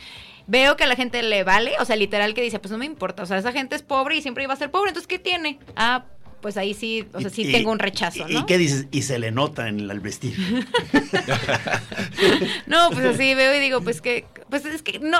[0.47, 2.86] veo que a la gente le vale, o sea, literal que dice, pues no me
[2.86, 5.18] importa, o sea, esa gente es pobre y siempre iba a ser pobre, entonces ¿qué
[5.18, 5.59] tiene?
[5.76, 6.05] Ah,
[6.43, 8.40] pues ahí sí, o sea, sí Y- tengo un rechazo, ¿no?
[8.40, 8.86] ¿Y qué dices?
[8.90, 10.36] Y se le nota en el al vestir.
[12.66, 15.18] No, pues así veo y digo, pues que, pues es que no.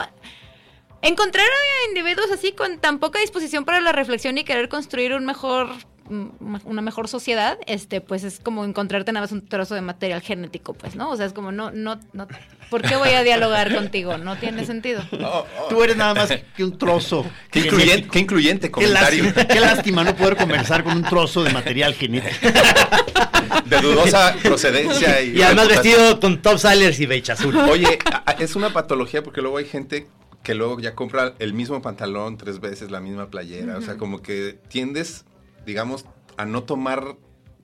[1.03, 5.25] Encontrar a individuos así con tan poca disposición para la reflexión y querer construir un
[5.25, 5.70] mejor,
[6.09, 10.74] una mejor sociedad, este, pues es como encontrarte nada más un trozo de material genético,
[10.74, 11.11] pues, ¿no?
[11.11, 12.28] O sea, es como no, no, no.
[12.70, 14.18] ¿Por qué voy a dialogar contigo?
[14.18, 15.03] No tiene sentido.
[15.68, 17.26] Tú eres nada más que un trozo.
[17.50, 19.24] Qué incluyente, qué incluyente Qué comentario.
[19.24, 22.46] lástima, qué lástima no poder conversar con un trozo de material genético.
[23.66, 25.20] De dudosa procedencia.
[25.22, 27.57] Y, Y además vestido con top silers y beige azul.
[27.57, 27.98] Oye,
[28.38, 30.07] es una patología porque luego hay gente
[30.42, 33.76] que luego ya compra el mismo pantalón tres veces, la misma playera.
[33.78, 35.24] O sea, como que tiendes,
[35.66, 36.04] digamos,
[36.36, 37.16] a no tomar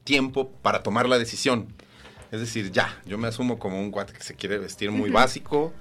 [0.05, 1.73] tiempo para tomar la decisión.
[2.31, 5.73] Es decir, ya, yo me asumo como un guate que se quiere vestir muy básico,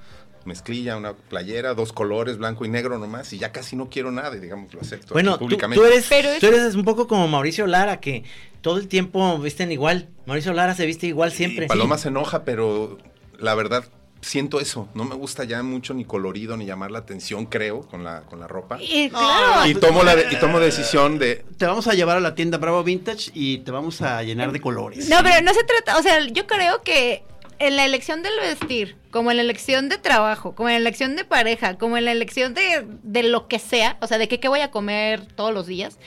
[0.46, 4.36] mezclilla, una playera, dos colores, blanco y negro nomás, y ya casi no quiero nada,
[4.38, 5.82] y digamos, lo acepto Bueno, aquí tú, públicamente.
[5.82, 8.24] tú eres, Pero es- tú eres un poco como Mauricio Lara, que
[8.62, 10.08] todo el tiempo visten igual.
[10.26, 11.66] Mauricio Lara se viste igual siempre.
[11.66, 12.98] Y Paloma se enoja, pero
[13.38, 13.84] la verdad
[14.22, 14.88] siento eso.
[14.94, 18.40] No me gusta ya mucho ni colorido ni llamar la atención, creo, con la, con
[18.40, 18.78] la ropa.
[18.82, 19.66] Y, claro.
[19.68, 22.58] Y tomo la de- y tomo decisión de Te vamos a llevar a la tienda
[22.58, 25.08] Bravo Vintage y te vamos a llenar de colores.
[25.10, 27.24] No, pero no se trata, o sea, yo creo que
[27.60, 31.16] en la elección del vestir, como en la elección de trabajo, como en la elección
[31.16, 34.40] de pareja, como en la elección de, de lo que sea, o sea, de qué,
[34.40, 35.98] qué voy a comer todos los días,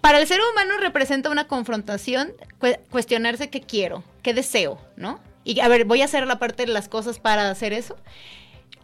[0.00, 5.18] para el ser humano representa una confrontación, cu- cuestionarse qué quiero, qué deseo, ¿no?
[5.46, 7.96] Y a ver, voy a hacer la parte de las cosas para hacer eso.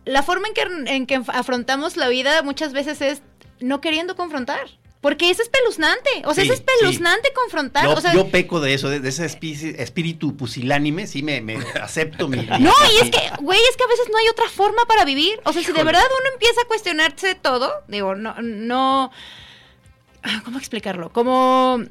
[0.04, 3.22] La forma en que, en que afrontamos la vida muchas veces es
[3.60, 4.68] no queriendo confrontar.
[5.00, 6.10] Porque es espeluznante.
[6.24, 7.84] O sea, Sí, es espeluznante confrontar.
[7.86, 11.56] Yo, o sea, yo peco de eso, de, de ese espíritu pusilánime, sí me, me
[11.82, 12.36] acepto mi...
[12.36, 15.40] No, y es que, güey, es que a veces no hay otra forma para vivir.
[15.44, 19.10] O sea, si de verdad uno empieza a cuestionarse todo, digo, no, no,
[20.44, 21.12] ¿cómo explicarlo?
[21.12, 21.82] Como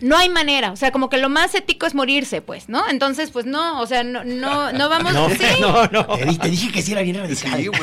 [0.00, 2.88] no hay manera, o sea, como que lo más ético es morirse, pues, ¿no?
[2.88, 5.36] Entonces, pues no, o sea, no, no, no vamos, No, sí.
[5.60, 6.04] no, no.
[6.16, 7.56] Te, di- te dije que sí era bien radical.
[7.56, 7.80] Sí, güey.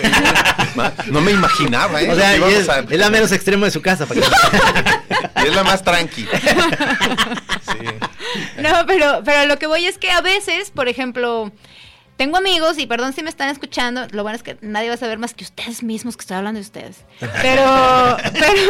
[1.08, 2.10] No me imaginaba, ¿eh?
[2.12, 4.06] O sea, es, a- es la menos extremo de su casa.
[4.06, 4.28] Para que...
[5.44, 6.28] y es la más tranqui.
[8.58, 11.52] No, pero, pero lo que voy es que a veces, por ejemplo,
[12.18, 14.98] tengo amigos, y perdón si me están escuchando, lo bueno es que nadie va a
[14.98, 17.04] saber más que ustedes mismos que estoy hablando de ustedes.
[17.42, 18.62] Pero, pero,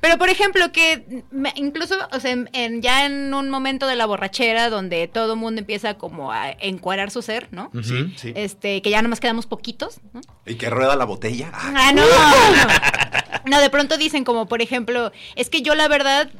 [0.00, 3.96] pero por ejemplo, que me- incluso, o sea, en- en- ya en un momento de
[3.96, 7.70] la borrachera donde todo el mundo empieza como a encuadrar su ser, ¿no?
[7.82, 8.32] Sí, sí.
[8.36, 10.20] Este, que ya nomás quedamos poquitos, ¿no?
[10.44, 11.50] Y que rueda la botella.
[11.54, 12.02] Ah, Ah, no.
[13.46, 16.30] No, de pronto dicen como, por ejemplo, es que yo la verdad,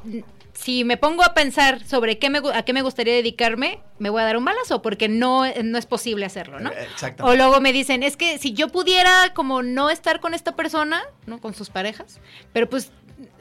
[0.55, 4.23] si me pongo a pensar sobre qué me, a qué me gustaría dedicarme, me voy
[4.23, 6.71] a dar un balazo porque no, no es posible hacerlo, ¿no?
[6.71, 7.23] Eh, Exactamente.
[7.25, 11.03] O luego me dicen, es que si yo pudiera como no estar con esta persona,
[11.27, 11.41] ¿no?
[11.41, 12.21] Con sus parejas,
[12.53, 12.91] pero pues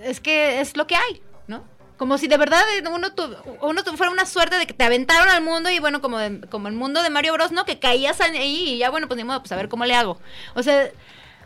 [0.04, 1.64] es que es lo que hay, ¿no?
[1.98, 5.30] Como si de verdad uno, tu- uno tu- fuera una suerte de que te aventaron
[5.30, 7.64] al mundo y bueno, como, de- como el mundo de Mario Bros, ¿no?
[7.66, 10.20] Que caías ahí y ya bueno, pues ni modo, pues a ver cómo le hago.
[10.56, 10.90] O sea,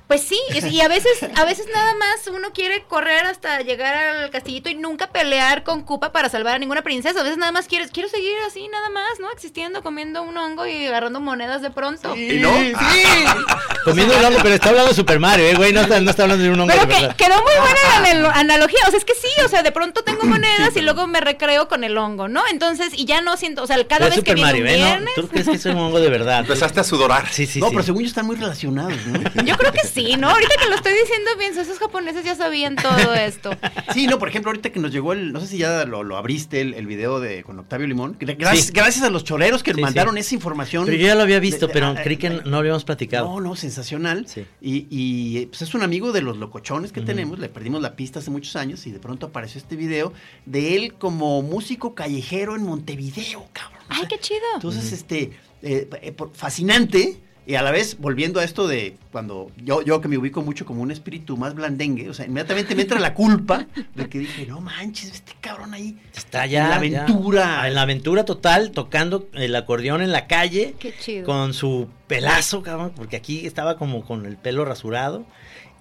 [0.08, 0.40] pues sí,
[0.72, 4.76] y a veces, a veces nada más uno quiere correr hasta llegar al castillito y
[4.76, 7.20] nunca pelear con Koopa para salvar a ninguna princesa.
[7.20, 9.30] A veces nada más quieres, quiero seguir así, nada más, ¿no?
[9.32, 12.16] Existiendo, comiendo un hongo y agarrando monedas de pronto.
[12.16, 12.52] ¿Y no?
[13.84, 15.72] Comiendo un hongo, pero está hablando de Super Mario, ¿eh, güey.
[15.72, 17.96] No está, no está hablando de un hongo Pero de que quedó muy buena la
[17.98, 21.08] anal- analogía, o sea, es que sí, o sea, de pronto tengo monedas y luego
[21.08, 22.44] me recreo con el hongo, ¿no?
[22.52, 24.70] Entonces, y ya no siento, o sea, cada Pero vez que Super viene Mario, un
[24.70, 25.06] ¿eh?
[25.16, 26.40] No, ¿Tú crees que es un hongo de verdad?
[26.40, 27.28] Empezaste a sudorar.
[27.32, 27.72] Sí, sí, no, sí.
[27.74, 29.44] pero según yo están muy relacionados, ¿no?
[29.44, 30.30] yo creo que sí, ¿no?
[30.30, 33.52] Ahorita que lo estoy diciendo, pienso, esos japoneses ya sabían todo esto.
[33.94, 36.18] Sí, no, por ejemplo, ahorita que nos llegó el, no sé si ya lo, lo
[36.18, 38.18] abriste, el, el video de con Octavio Limón.
[38.20, 38.72] Gra- Gracias, Sí.
[38.74, 40.20] gracias a los choreros que Sí, mandaron sí.
[40.22, 40.86] esa información.
[40.86, 43.26] Pero yo ya lo había visto, de- pero ah, creí que no habíamos platicado.
[43.28, 44.28] No, no, sensacional.
[44.28, 44.46] Sí.
[44.62, 48.20] Y, y, pues es un amigo de los locochones que tenemos, le perdimos la pista
[48.20, 50.14] hace muchos años y de pronto apareció este video
[50.46, 53.82] de él como músico callejero en Montevideo, cabrón.
[53.90, 54.40] Ay, qué chido.
[54.56, 55.32] Entonces, este,
[55.62, 57.18] eh, eh, por- fascinante.
[57.48, 60.66] Y a la vez, volviendo a esto de cuando yo, yo que me ubico mucho
[60.66, 64.46] como un espíritu más blandengue, o sea, inmediatamente me entra la culpa de que dije,
[64.46, 65.98] no manches, este cabrón ahí.
[66.14, 66.66] Está ya.
[66.66, 67.06] En la ya.
[67.06, 67.68] aventura.
[67.70, 70.76] En la aventura total, tocando el acordeón en la calle.
[70.78, 71.26] Qué chido.
[71.26, 75.26] Con su pelazo, cabrón, porque aquí estaba como con el pelo rasurado.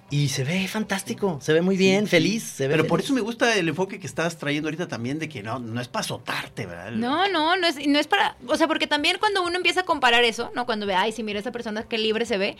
[0.09, 2.43] Y se ve fantástico, se ve muy bien, Sí, feliz.
[2.43, 2.49] sí.
[2.57, 5.27] Se ve Pero por eso me gusta el enfoque que estás trayendo ahorita también de
[5.27, 6.91] que no, no es para azotarte, ¿verdad?
[6.91, 9.85] No, no, no es, no es para, o sea, porque también cuando uno empieza a
[9.85, 10.65] comparar eso, ¿no?
[10.65, 12.55] Cuando ve, ay, si mira esa persona qué libre se ve.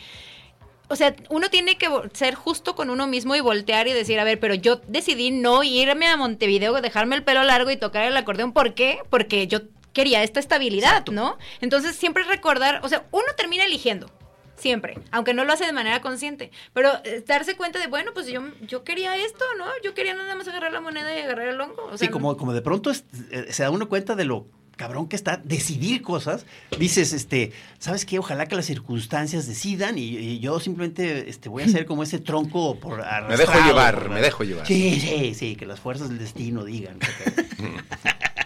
[0.90, 4.24] O sea, uno tiene que ser justo con uno mismo y voltear y decir, a
[4.24, 8.16] ver, pero yo decidí no irme a Montevideo, dejarme el pelo largo y tocar el
[8.16, 8.52] acordeón.
[8.52, 8.98] ¿Por qué?
[9.10, 9.60] Porque yo
[9.92, 11.36] quería esta estabilidad, ¿no?
[11.60, 14.10] Entonces, siempre recordar, o sea, uno termina eligiendo.
[14.58, 16.50] Siempre, aunque no lo hace de manera consciente.
[16.74, 19.66] Pero eh, darse cuenta de, bueno, pues yo, yo quería esto, ¿no?
[19.84, 21.84] Yo quería nada más agarrar la moneda y agarrar el hongo.
[21.84, 24.46] O sea, sí, como, como de pronto es- eh, se da uno cuenta de lo
[24.76, 26.46] cabrón que está decidir cosas.
[26.78, 28.18] Dices, este, ¿sabes qué?
[28.20, 32.20] Ojalá que las circunstancias decidan y, y yo simplemente este, voy a ser como ese
[32.20, 34.66] tronco por Me arrastrado, dejo llevar, me dejo llevar.
[34.66, 36.98] Sí, sí, sí, que las fuerzas del destino digan.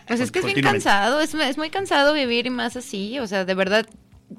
[0.07, 3.27] Pues es que es bien cansado, es, es muy cansado vivir y más así, o
[3.27, 3.87] sea, de verdad,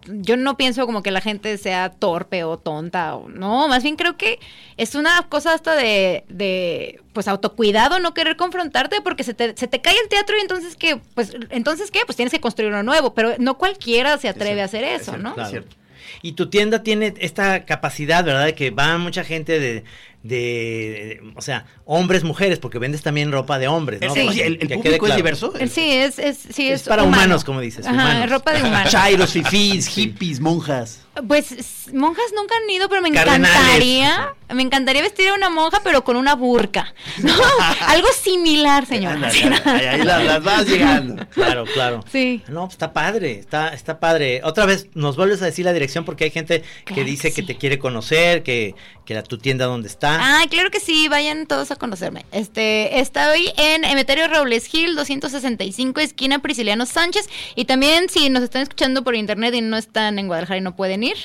[0.08, 3.96] yo no pienso como que la gente sea torpe o tonta, o no, más bien
[3.96, 4.40] creo que
[4.78, 9.68] es una cosa hasta de, de pues, autocuidado, no querer confrontarte, porque se te, se
[9.68, 11.00] te cae el teatro y entonces, ¿qué?
[11.16, 12.02] Pues, entonces, ¿qué?
[12.06, 15.34] Pues tienes que construir uno nuevo, pero no cualquiera se atreve a hacer eso, ¿no?
[15.34, 15.50] Claro.
[15.50, 15.76] cierto.
[16.22, 18.46] Y tu tienda tiene esta capacidad, ¿verdad?
[18.46, 19.84] De que va mucha gente de,
[20.24, 24.14] de, o sea, hombres, mujeres, porque vendes también ropa de hombres, ¿no?
[24.14, 24.22] Sí.
[24.22, 25.54] Oye, el, el público es diverso.
[25.60, 27.24] El- Sí, es, es, sí, Es es, para humano.
[27.24, 28.30] humanos, como dices, Ajá, humanos.
[28.30, 28.92] ropa de humanos.
[28.92, 31.00] Chairos, fifís, hippies, monjas.
[31.28, 33.50] Pues monjas nunca han ido, pero me Cardenales.
[33.56, 36.94] encantaría, me encantaría vestir a una monja, pero con una burka.
[37.22, 37.34] ¿no?
[37.88, 39.16] Algo similar, señora.
[39.16, 41.28] Ándale, ahí, las, las vas llegando.
[41.30, 42.04] Claro, claro.
[42.12, 42.42] Sí.
[42.48, 44.42] No, pues está padre, está, está padre.
[44.44, 47.58] Otra vez nos vuelves a decir la dirección porque hay gente que dice que te
[47.58, 48.74] quiere conocer, que,
[49.06, 50.13] que la, tu tienda dónde está.
[50.22, 52.26] Ah, claro que sí, vayan todos a conocerme.
[52.32, 57.30] Este, estoy en Emeterio Robles Gil, 265, esquina Prisciliano Sánchez.
[57.56, 60.76] Y también, si nos están escuchando por internet y no están en Guadalajara y no
[60.76, 61.18] pueden ir,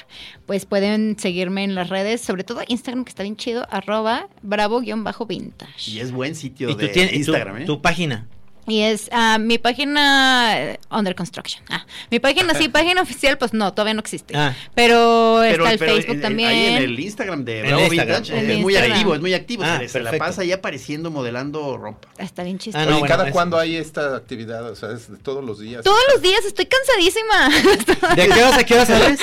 [0.46, 5.90] pues pueden seguirme en las redes, sobre todo Instagram, que está bien chido, arroba bravo-vintage.
[5.90, 7.64] Y es buen sitio y tú de tienes Instagram, ¿eh?
[7.64, 8.26] tu página.
[8.68, 11.64] Y es ah, mi página under construction.
[11.70, 14.36] Ah, mi página sí, página oficial, pues no, todavía no existe.
[14.36, 14.54] Ah.
[14.74, 16.48] Pero, está el pero Facebook en- también.
[16.50, 18.22] Ahí en el Instagram de Bravo Instagram.
[18.22, 18.92] Es muy Instagram.
[18.92, 19.62] activo, es muy activo.
[19.64, 22.08] Ah, se, la pasa ahí apareciendo, modelando ropa.
[22.18, 22.82] Está bien chistoso.
[22.82, 24.70] Ah, no, Oye, bueno, ¿cada es- cuándo hay esta actividad?
[24.70, 25.82] O sea, es de todos los días.
[25.82, 27.48] Todos los días estoy cansadísima.
[28.16, 29.20] ¿De qué horas a qué horas sales?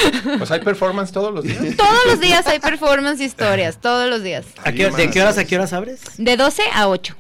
[0.47, 1.75] Sea, hay performance todos los días.
[1.77, 4.45] todos los días hay performance y historias, todos los días.
[4.63, 6.01] ¿A qué- ¿De qué horas a qué horas abres?
[6.17, 7.15] De 12 a 8.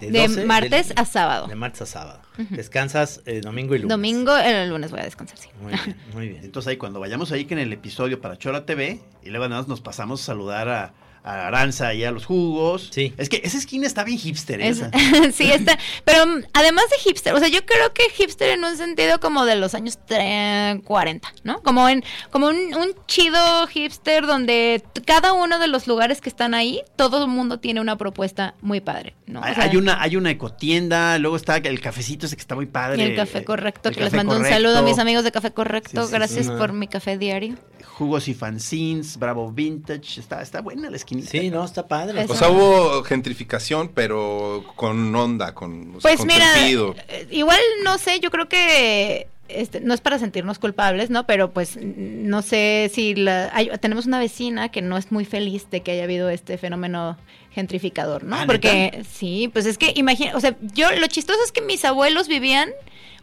[0.00, 1.46] De, 12 martes del- a sábado.
[1.46, 2.20] De martes a sábado.
[2.50, 3.90] Descansas eh, domingo y lunes.
[3.90, 5.48] Domingo, el lunes voy a descansar, sí.
[5.60, 6.44] Muy bien, muy bien.
[6.44, 9.62] Entonces ahí cuando vayamos ahí que en el episodio para Chora TV y luego nada
[9.62, 10.94] más nos pasamos a saludar a,
[11.26, 12.88] a Aranza y a los jugos.
[12.92, 13.12] Sí.
[13.18, 14.60] Es que esa esquina está bien hipster.
[14.60, 14.68] ¿eh?
[14.68, 14.90] Es- esa.
[15.32, 15.76] sí, está.
[16.04, 19.56] Pero además de hipster, o sea, yo creo que hipster en un sentido como de
[19.56, 21.60] los años tre- 40, ¿no?
[21.62, 26.54] Como en como un, un chido hipster donde cada uno de los lugares que están
[26.54, 29.40] ahí, todo el mundo tiene una propuesta muy padre, ¿no?
[29.40, 32.54] O Hay, sea, hay una hay una ecotienda, luego está el cafecito ese que está
[32.54, 33.02] muy padre.
[33.02, 35.32] y el café correcto, el que les mando un correcto, saludo a mis amigos de
[35.32, 36.02] Café Correcto.
[36.02, 36.52] Sí, sí, Gracias sí.
[36.56, 37.56] por mi café diario.
[37.94, 41.30] Jugos y fanzines, Bravo Vintage, está está buena la esquinita.
[41.30, 42.22] Sí, no, está padre.
[42.22, 46.94] Es- O sea, hubo gentrificación, pero con onda, con, o sea, Pues con mira, sentido.
[47.08, 51.24] eh, igual no sé, yo creo que este, no es para sentirnos culpables, ¿no?
[51.26, 55.70] Pero pues no sé si la, hay- tenemos una vecina que no es muy feliz
[55.70, 57.16] de que haya habido este fenómeno
[57.52, 58.36] gentrificador, ¿no?
[58.36, 61.84] Ah, Porque sí, pues es que imagina, o sea, yo lo chistoso es que mis
[61.84, 62.68] abuelos vivían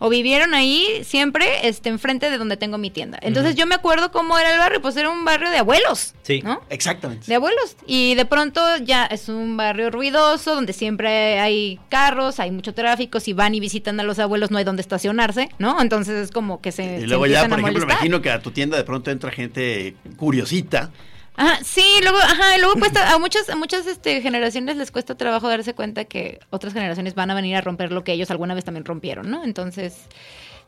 [0.05, 3.17] o vivieron ahí siempre este enfrente de donde tengo mi tienda.
[3.21, 6.41] Entonces yo me acuerdo cómo era el barrio, pues era un barrio de abuelos, Sí.
[6.43, 6.61] ¿no?
[6.69, 7.25] Exactamente.
[7.25, 7.77] de abuelos.
[7.87, 13.21] Y de pronto ya es un barrio ruidoso, donde siempre hay carros, hay mucho tráfico,
[13.21, 15.79] si van y visitan a los abuelos no hay donde estacionarse, ¿no?
[15.81, 16.97] Entonces es como que se...
[16.97, 19.31] Y se luego ya, empiezan por ejemplo, imagino que a tu tienda de pronto entra
[19.31, 20.91] gente curiosita.
[21.35, 25.47] Ajá, sí, luego, ajá, luego cuesta, a muchas, a muchas este, generaciones les cuesta trabajo
[25.49, 28.63] darse cuenta que otras generaciones van a venir a romper lo que ellos alguna vez
[28.65, 29.43] también rompieron, ¿no?
[29.43, 30.05] Entonces,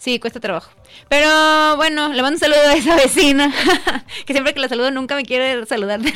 [0.05, 0.69] sí, cuesta trabajo.
[1.09, 3.51] Pero bueno, le mando un saludo a esa vecina,
[4.25, 5.99] que siempre que la saludo nunca me quiere saludar.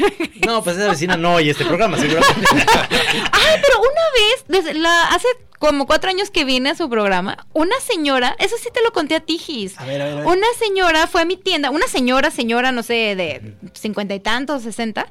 [0.46, 2.48] No, pues esa vecina no oye este programa, seguramente.
[2.52, 5.28] Ay, pero una vez, desde la, hace
[5.60, 9.16] como cuatro años que vine a su programa, una señora, eso sí te lo conté
[9.16, 9.78] a ti, Gis.
[9.80, 10.26] A ver, a ver, a ver.
[10.26, 14.64] Una señora fue a mi tienda, una señora, señora, no sé, de cincuenta y tantos,
[14.64, 15.08] sesenta.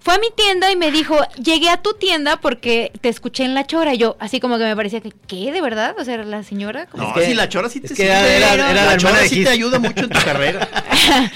[0.00, 3.54] Fue a mi tienda y me dijo, llegué a tu tienda porque te escuché en
[3.54, 3.94] la chora.
[3.94, 5.50] Y yo, así como que me parecía que, ¿qué?
[5.52, 5.96] ¿De verdad?
[5.98, 6.86] O sea, la señora...
[6.86, 8.84] como No, que- sí, la chora sí es te que sí era- te- era- era
[8.84, 10.68] la chora sí te ayuda mucho en tu carrera.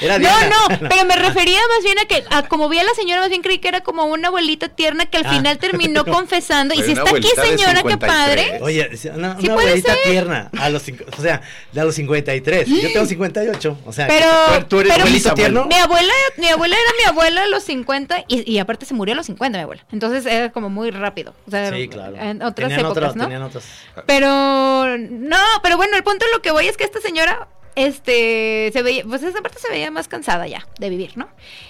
[0.00, 2.94] Era no, no, pero me refería más bien a que, a como vi a la
[2.94, 5.30] señora, más bien creí que era como una abuelita tierna que al Ah.
[5.32, 6.74] final terminó confesando.
[6.74, 7.98] Y si está aquí, señora, qué 53.
[7.98, 8.58] padre.
[8.62, 10.02] Oye, una, Sí una puede abuelita ser.
[10.04, 11.40] tierna, a los, cinco- o sea,
[11.72, 12.68] de a los 53.
[12.68, 15.64] Yo tengo 58, o sea, Pero, tú eres pero abuelito tierno.
[15.66, 19.12] Mi abuela, mi abuela era mi abuela a los 50 y, y aparte se murió
[19.14, 19.84] a los 50 mi abuela.
[19.92, 21.34] Entonces era como muy rápido.
[21.46, 22.16] O sea, Sí, claro.
[22.16, 23.24] En otras Tenían épocas, ¿no?
[23.24, 23.64] tenían otras.
[24.06, 27.46] Pero no, pero bueno, el punto de lo que voy es que esta señora
[27.76, 31.28] este se veía, pues esa parte se veía más cansada ya de vivir, ¿no?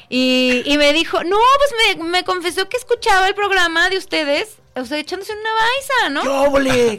[0.08, 4.56] Y, y me dijo, no, pues me, me confesó que escuchaba el programa de ustedes,
[4.80, 6.22] o sea, echándose una baisa, ¿no?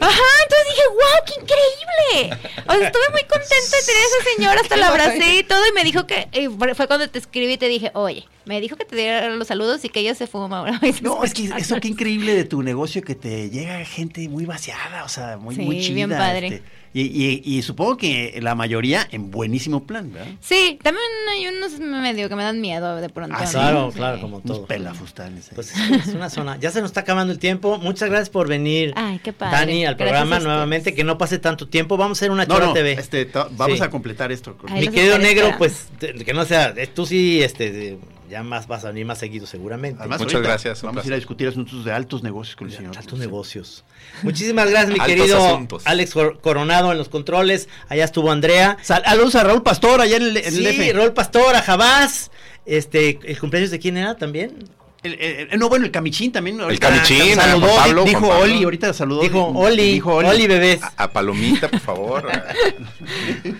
[0.00, 2.38] Ajá, entonces dije, wow, qué increíble.
[2.68, 5.60] O sea, estuve muy contenta de tener a esa señora, hasta la abracé y todo,
[5.68, 8.76] y me dijo que, y fue cuando te escribí y te dije, oye, me dijo
[8.76, 10.80] que te diera los saludos y que ella se fuma ahora.
[11.02, 15.04] No, es que eso qué increíble de tu negocio que te llega gente muy vaciada,
[15.04, 15.94] o sea, muy, Sí, muy chida.
[15.94, 16.46] bien padre.
[16.46, 16.62] este,
[16.94, 20.28] y, y- y supongo que la mayoría en buenísimo plan, ¿verdad?
[20.42, 23.34] Sí, también hay unos medio que me dan miedo de pronto.
[23.38, 23.46] Ah.
[23.50, 23.96] Claro, Sí.
[23.96, 24.66] claro, como Unos todo.
[24.66, 25.48] pelafustanes.
[25.48, 25.54] ahí.
[25.54, 26.58] Pues es una zona.
[26.60, 27.71] Ya se nos está acabando el tiempo.
[27.78, 29.56] Muchas gracias por venir, Ay, qué padre.
[29.58, 30.94] Dani, al Gracias programa nuevamente.
[30.94, 31.96] Que no pase tanto tiempo.
[31.96, 32.92] Vamos a hacer una no, chora no, TV.
[32.92, 33.84] este, vamos Sí.
[33.84, 34.56] a completar esto.
[34.56, 35.58] con- Mi querido negro, esperando.
[35.58, 37.98] pues te- que no sea, eh, tú sí, este,
[38.30, 39.98] ya más vas a venir más seguido seguramente.
[40.00, 42.74] Además, Muchas ahorita gracias, Vamos a ir a discutir asuntos de altos negocios con el
[42.74, 42.96] señor.
[42.96, 43.84] Altos negocios.
[44.22, 45.82] Muchísimas gracias, mi querido asuntos.
[45.86, 47.68] Alex Cor- Coronado en los controles.
[47.88, 48.78] Allá estuvo Andrea.
[48.82, 50.92] Saludos a Raúl Pastor allá en el, en el Sí, DF.
[50.94, 52.30] Rol Pastor, a Jabás.
[52.64, 54.56] Este, ¿el cumpleaños de quién era también?
[55.02, 56.60] El- el- el- no, bueno, el Camichín también.
[56.60, 58.44] ahorita Camichín, Saludó, Juan Pablo, dijo Juan Pablo.
[58.54, 59.22] Oli, ahorita saludó.
[59.22, 60.80] Dijo Oli, Dijo Oli, bebés.
[60.82, 62.30] A, a Palomita, por favor.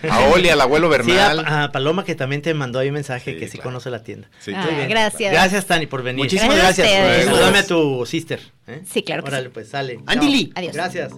[0.08, 1.40] A Oli, al abuelo Sí, Bernal.
[1.44, 3.70] a, a Paloma que también te mandó ahí un mensaje Sí, que sí claro.
[3.70, 4.28] conoce la tienda.
[4.38, 4.88] Sí, Ah, muy bien.
[4.88, 5.32] gracias.
[5.32, 6.24] Gracias, Tani, por venir.
[6.24, 7.24] Muchísimas Gracias gracias.
[7.24, 8.40] Saludame a tu sister.
[8.68, 8.82] ¿eh?
[8.88, 9.50] Sí, claro que Órale, sí.
[9.52, 9.98] pues sale.
[10.06, 10.30] Andy Chao.
[10.34, 10.52] Lee.
[10.54, 10.74] Adiós.
[10.74, 11.12] Gracias.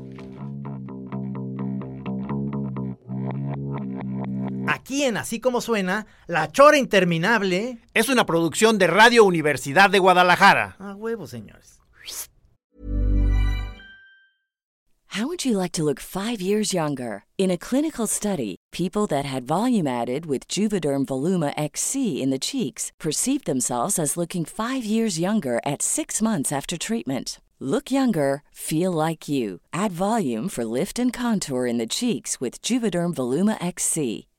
[4.67, 7.79] Aquí en Así como suena, La Chora Interminable.
[7.93, 10.77] Es una producción de Radio Universidad de Guadalajara.
[10.79, 11.81] A huevo, señores.
[15.15, 17.25] How would you like to look five years younger?
[17.39, 22.39] In a clinical study, people that had volume added with Juvederm Voluma XC in the
[22.39, 27.39] cheeks perceived themselves as looking five years younger at six months after treatment.
[27.61, 29.61] Look younger, feel like you.
[29.73, 34.27] Add volume for lift and contour in the cheeks with Juvederm Voluma XC.